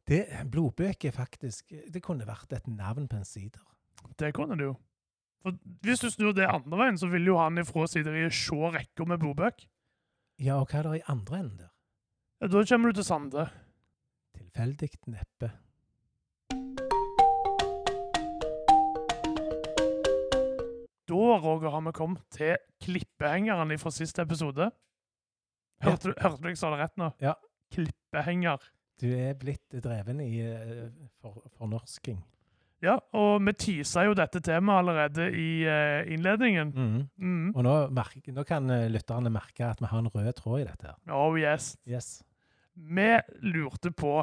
[0.04, 3.62] Det, blodbøk er faktisk Det kunne vært et navn på en sider.
[4.20, 4.74] Det kunne det jo.
[5.42, 9.06] For Hvis du snur det andre veien, så vil jo han ifra sideriet se rekka
[9.08, 9.64] med blodbøk.
[10.40, 11.72] Ja, og hva er det i andre enden der?
[12.40, 13.48] Ja, Da kommer du til Sande.
[14.36, 15.52] Tilfeldig neppe.
[21.08, 24.70] Da, Roger, har vi kommet til klippehengeren fra siste episode.
[25.84, 27.10] Hørte du, hørte du jeg sa det rett nå?
[27.20, 27.34] Ja.
[27.72, 28.58] Klippehenger.
[29.00, 30.38] Du er blitt dreven i
[31.58, 32.20] fornorsking.
[32.22, 32.34] for.
[32.84, 36.72] Ja, og vi teasa jo dette temaet allerede i uh, innledningen.
[36.74, 36.96] Mm.
[37.16, 37.46] Mm.
[37.54, 40.66] Og nå, merke, nå kan eh, lytterne merke at vi har en rød tråd i
[40.68, 40.90] dette.
[40.90, 41.14] her.
[41.14, 41.74] Oh yes.
[41.88, 42.18] Yes.
[42.74, 43.08] Vi
[43.46, 44.18] lurte på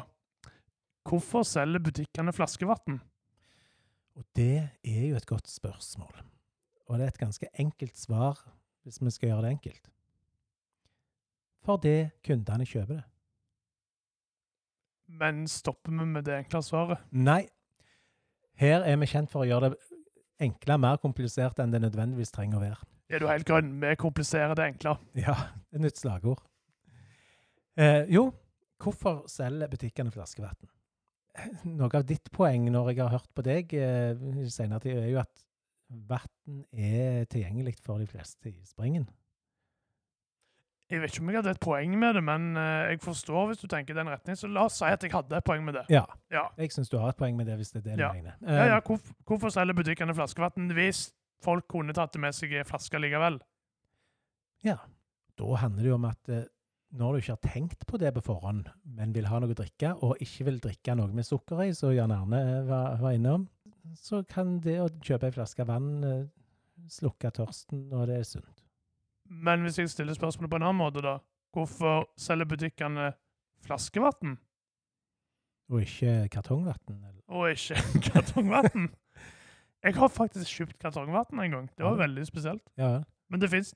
[1.08, 3.00] hvorfor selger butikkene flaskevann?
[4.14, 6.22] Og det er jo et godt spørsmål.
[6.86, 8.44] Og det er et ganske enkelt svar,
[8.84, 9.90] hvis vi skal gjøre det enkelt.
[11.66, 11.96] Fordi
[12.26, 13.06] kundene kjøper det.
[15.20, 17.02] Men stopper vi med det enkle svaret?
[17.12, 17.44] Nei.
[18.60, 19.80] Her er vi kjent for å gjøre det
[20.42, 22.88] enkle mer komplisert enn det nødvendigvis trenger å være.
[23.12, 23.74] Er du helt grønn?
[23.82, 24.96] Vi kompliserer det enkle.
[25.18, 25.36] Ja,
[25.72, 26.40] et nytt slagord.
[27.76, 28.30] Eh, jo,
[28.82, 30.70] hvorfor selger butikkene flaskevann?
[31.78, 35.22] Noe av ditt poeng når jeg har hørt på deg eh, senere tid, er jo
[35.22, 35.44] at
[36.08, 39.06] vann er tilgjengelig for de fleste i springen.
[40.92, 43.62] Jeg vet ikke om jeg hadde et poeng med det, men eh, jeg forstår hvis
[43.62, 44.36] du tenker den retning.
[44.36, 45.86] Så la oss si at jeg hadde et poeng med det.
[45.92, 48.02] Ja, Ja, jeg syns du har et poeng med det, hvis det er det du
[48.04, 48.12] Ja.
[48.12, 48.34] mener.
[48.44, 51.12] ja, ja Eh, Hvorfor selger butikkene flaskevann hvis
[51.42, 53.40] folk kunne tatt det med seg i flaske likevel?
[54.62, 54.76] Ja,
[55.38, 56.44] Da handler det jo om at eh,
[56.92, 59.94] når du ikke har tenkt på det på forhånd, men vil ha noe å drikke,
[60.04, 63.48] og ikke vil drikke noe med sukker i, som Jan Arne var, var innom,
[63.96, 66.28] så kan det å kjøpe ei flaske vann
[66.92, 68.61] slukke tørsten når det er sunt.
[69.32, 71.18] Men hvis jeg stiller spørsmålet på en annen måte, da.
[71.52, 73.10] Hvorfor selger butikkene
[73.64, 74.36] flaskevann
[75.70, 77.20] Og ikke kartongvann.
[77.28, 77.76] og ikke
[78.08, 78.90] kartongvann?
[79.82, 81.70] Jeg har faktisk kjøpt kartongvann en gang.
[81.76, 82.62] Det var veldig spesielt.
[82.78, 83.74] Ja, Men det fins.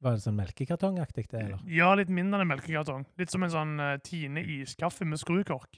[0.00, 1.60] Var det sånn melkekartongaktig, det, eller?
[1.68, 3.04] Ja, litt mindre enn en melkekartong.
[3.20, 5.76] Litt som en sånn uh, Tine iskaffe med skrukork.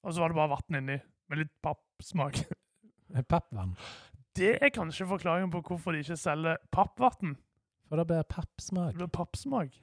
[0.00, 0.96] Og så var det bare vann inni,
[1.28, 2.40] med litt pappsmak.
[3.28, 3.74] Pappvann.
[4.38, 7.36] Det er kanskje forklaringen på hvorfor de ikke selger pappvann.
[7.90, 8.92] For det blir pappsmak.
[8.94, 9.74] Det blir pappsmak.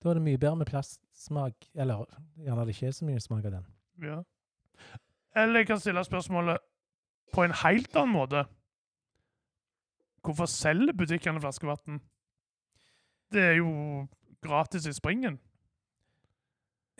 [0.00, 1.66] Da er det mye bedre med plastsmak.
[1.76, 2.06] Eller
[2.40, 3.66] gjerne det ikke er så mye smak av den.
[4.00, 4.22] Ja.
[5.36, 6.56] Eller jeg kan stille spørsmålet
[7.34, 8.46] på en helt annen måte.
[10.24, 12.00] Hvorfor selger butikkene flaskevann?
[13.32, 14.06] Det er jo
[14.42, 15.36] gratis i springen.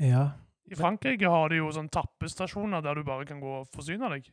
[0.00, 0.30] Ja,
[0.70, 4.28] I Frankrike har de jo sånn tappestasjoner der du bare kan gå og forsyne deg.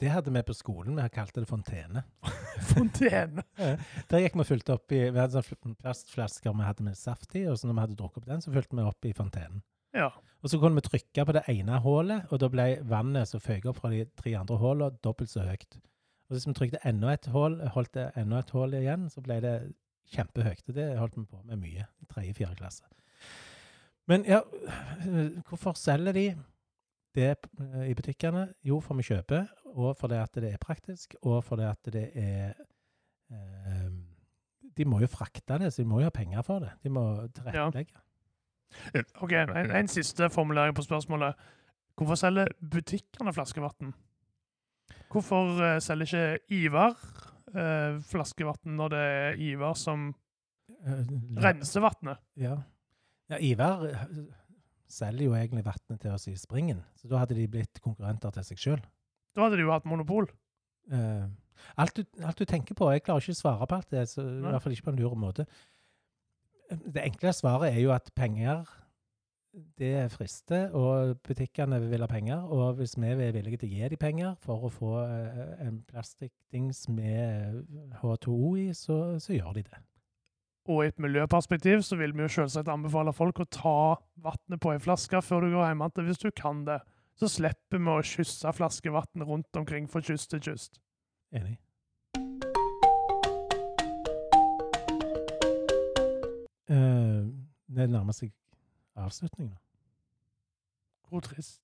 [0.00, 0.96] Det hadde vi på skolen.
[0.96, 2.04] Vi kalte det fontene.
[2.72, 3.44] Fontene.
[4.10, 7.36] Der gikk vi og fylte opp i Vi hadde sånne plastflasker vi hadde med saft
[7.36, 9.62] i, og så når vi hadde drukket opp den, så fylte vi opp i fontenen.
[9.92, 10.08] Ja.
[10.42, 13.68] Og så kunne vi trykke på det ene hullet, og da ble vannet som føyk
[13.70, 15.76] opp fra de tre andre hullene, dobbelt så høyt.
[16.32, 19.36] Og hvis vi trykte enda et hull, holdt det enda et hull igjen, så ble
[19.44, 19.56] det
[20.14, 20.64] kjempehøyt.
[20.68, 22.88] Og det holdt vi på med mye i tredje-fjerde klasse.
[24.10, 24.40] Men ja,
[25.48, 26.24] hvorfor selger de
[27.14, 28.48] det eh, i butikkene?
[28.66, 32.54] Jo, for vi kjøper, og fordi at det er praktisk, og fordi at det er
[33.32, 33.90] eh,
[34.76, 36.70] De må jo frakte det, så de må jo ha penger for det.
[36.84, 37.02] De må
[37.36, 38.00] tilrettelegge.
[39.20, 41.34] OK, en, en siste formulering på spørsmålet.
[41.96, 43.92] Hvorfor selger butikkene flaskevann?
[45.12, 46.96] Hvorfor uh, selger ikke Ivar
[47.52, 51.02] uh, flaskevann når det er Ivar som uh,
[51.44, 52.22] renser vannet?
[52.40, 52.56] Ja.
[53.28, 53.84] ja, Ivar
[54.88, 58.48] selger jo egentlig vannet til oss i Springen, så da hadde de blitt konkurrenter til
[58.48, 58.82] seg sjøl.
[59.32, 60.28] Da hadde de jo hatt monopol.
[60.92, 61.26] Eh,
[61.80, 64.24] alt, du, alt du tenker på Jeg klarer ikke å svare på alt det, så,
[64.26, 65.46] i hvert fall ikke på en lur måte.
[66.72, 68.64] Det enkle svaret er jo at penger
[69.76, 72.44] det frister, og butikkene vil ha penger.
[72.48, 75.82] Og hvis vi er villige til å gi dem penger for å få eh, en
[75.90, 77.60] plastikkdings med
[78.00, 79.82] H2O i, så, så gjør de det.
[80.70, 83.78] Og i et miljøperspektiv så vil vi jo selvsagt anbefale folk å ta
[84.22, 86.78] vannet på ei flaske før du går hjem igjen, hvis du kan det.
[87.18, 90.80] Så slipper vi å kysse flaskevann rundt omkring fra kyst til kyst.
[91.32, 91.58] Enig.
[96.72, 97.28] Uh,
[97.68, 98.32] det nærmer seg
[98.96, 99.58] avslutningen.
[101.08, 101.60] Hvor trist.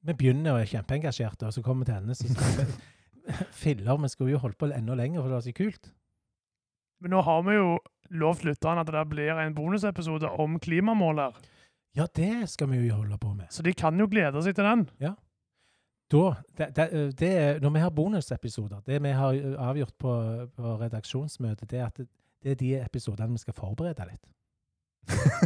[0.00, 4.32] Vi begynner og er kjempeengasjerte, og så kommer vi til henne vi Filler, vi skulle
[4.34, 5.90] jo holdt på enda lenger, for det var så kult.
[7.00, 7.78] Men nå har vi jo
[8.20, 11.36] lovt lytterne at det blir en bonusepisode om klimamåler.
[11.96, 13.50] Ja, det skal vi jo holde på med.
[13.50, 14.86] Så de kan jo glede seg til den.
[16.10, 20.14] Da, det, det, det, når vi har bonusepisoder, det vi har avgjort på,
[20.56, 24.26] på redaksjonsmøtet, det er at det, er de episodene vi skal forberede litt.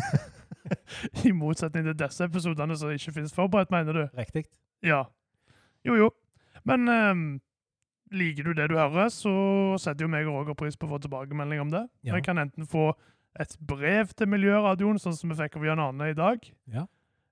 [1.28, 4.04] I motsetning til disse episodene som ikke finnes forberedt, mener du?
[4.16, 4.44] Riktig?
[4.82, 5.04] Ja.
[5.84, 6.10] Jo, jo.
[6.64, 7.26] Men um,
[8.12, 9.34] liker du det du hører, så
[9.80, 11.84] setter jo meg og Roger pris på å få tilbakemelding om det.
[12.08, 12.20] Ja.
[12.24, 12.92] Kan enten få
[13.40, 16.44] et brev til Miljøradioen, sånn som vi fikk av Jan Arne i dag.
[16.70, 16.86] Ja.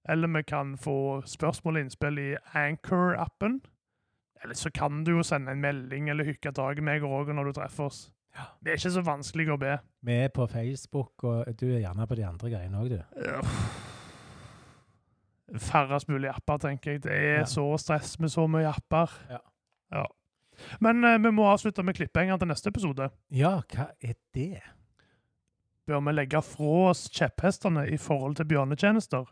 [0.09, 3.61] Eller vi kan få spørsmål og innspill i Anchor-appen.
[4.43, 7.37] Eller så kan du jo sende en melding eller hykke tak i meg og Roger
[7.39, 8.01] når du treffer oss.
[8.35, 8.49] Ja.
[8.65, 9.77] Det er ikke så vanskelig å be.
[10.03, 12.99] Vi er på Facebook, og du er gjerne på de andre greiene òg, du.
[15.61, 17.03] Færrest mulig apper, tenker jeg.
[17.05, 17.45] Det er Ja.
[17.45, 19.11] så stress med så mye apper.
[19.31, 19.39] Ja.
[19.93, 20.05] Ja.
[20.81, 23.11] Men eh, vi må avslutte med klippehengeren til neste episode.
[23.31, 24.63] Ja, hva er det?
[25.93, 29.27] Bør vi legge fra oss kjepphestene i forhold til bjørnetjenester?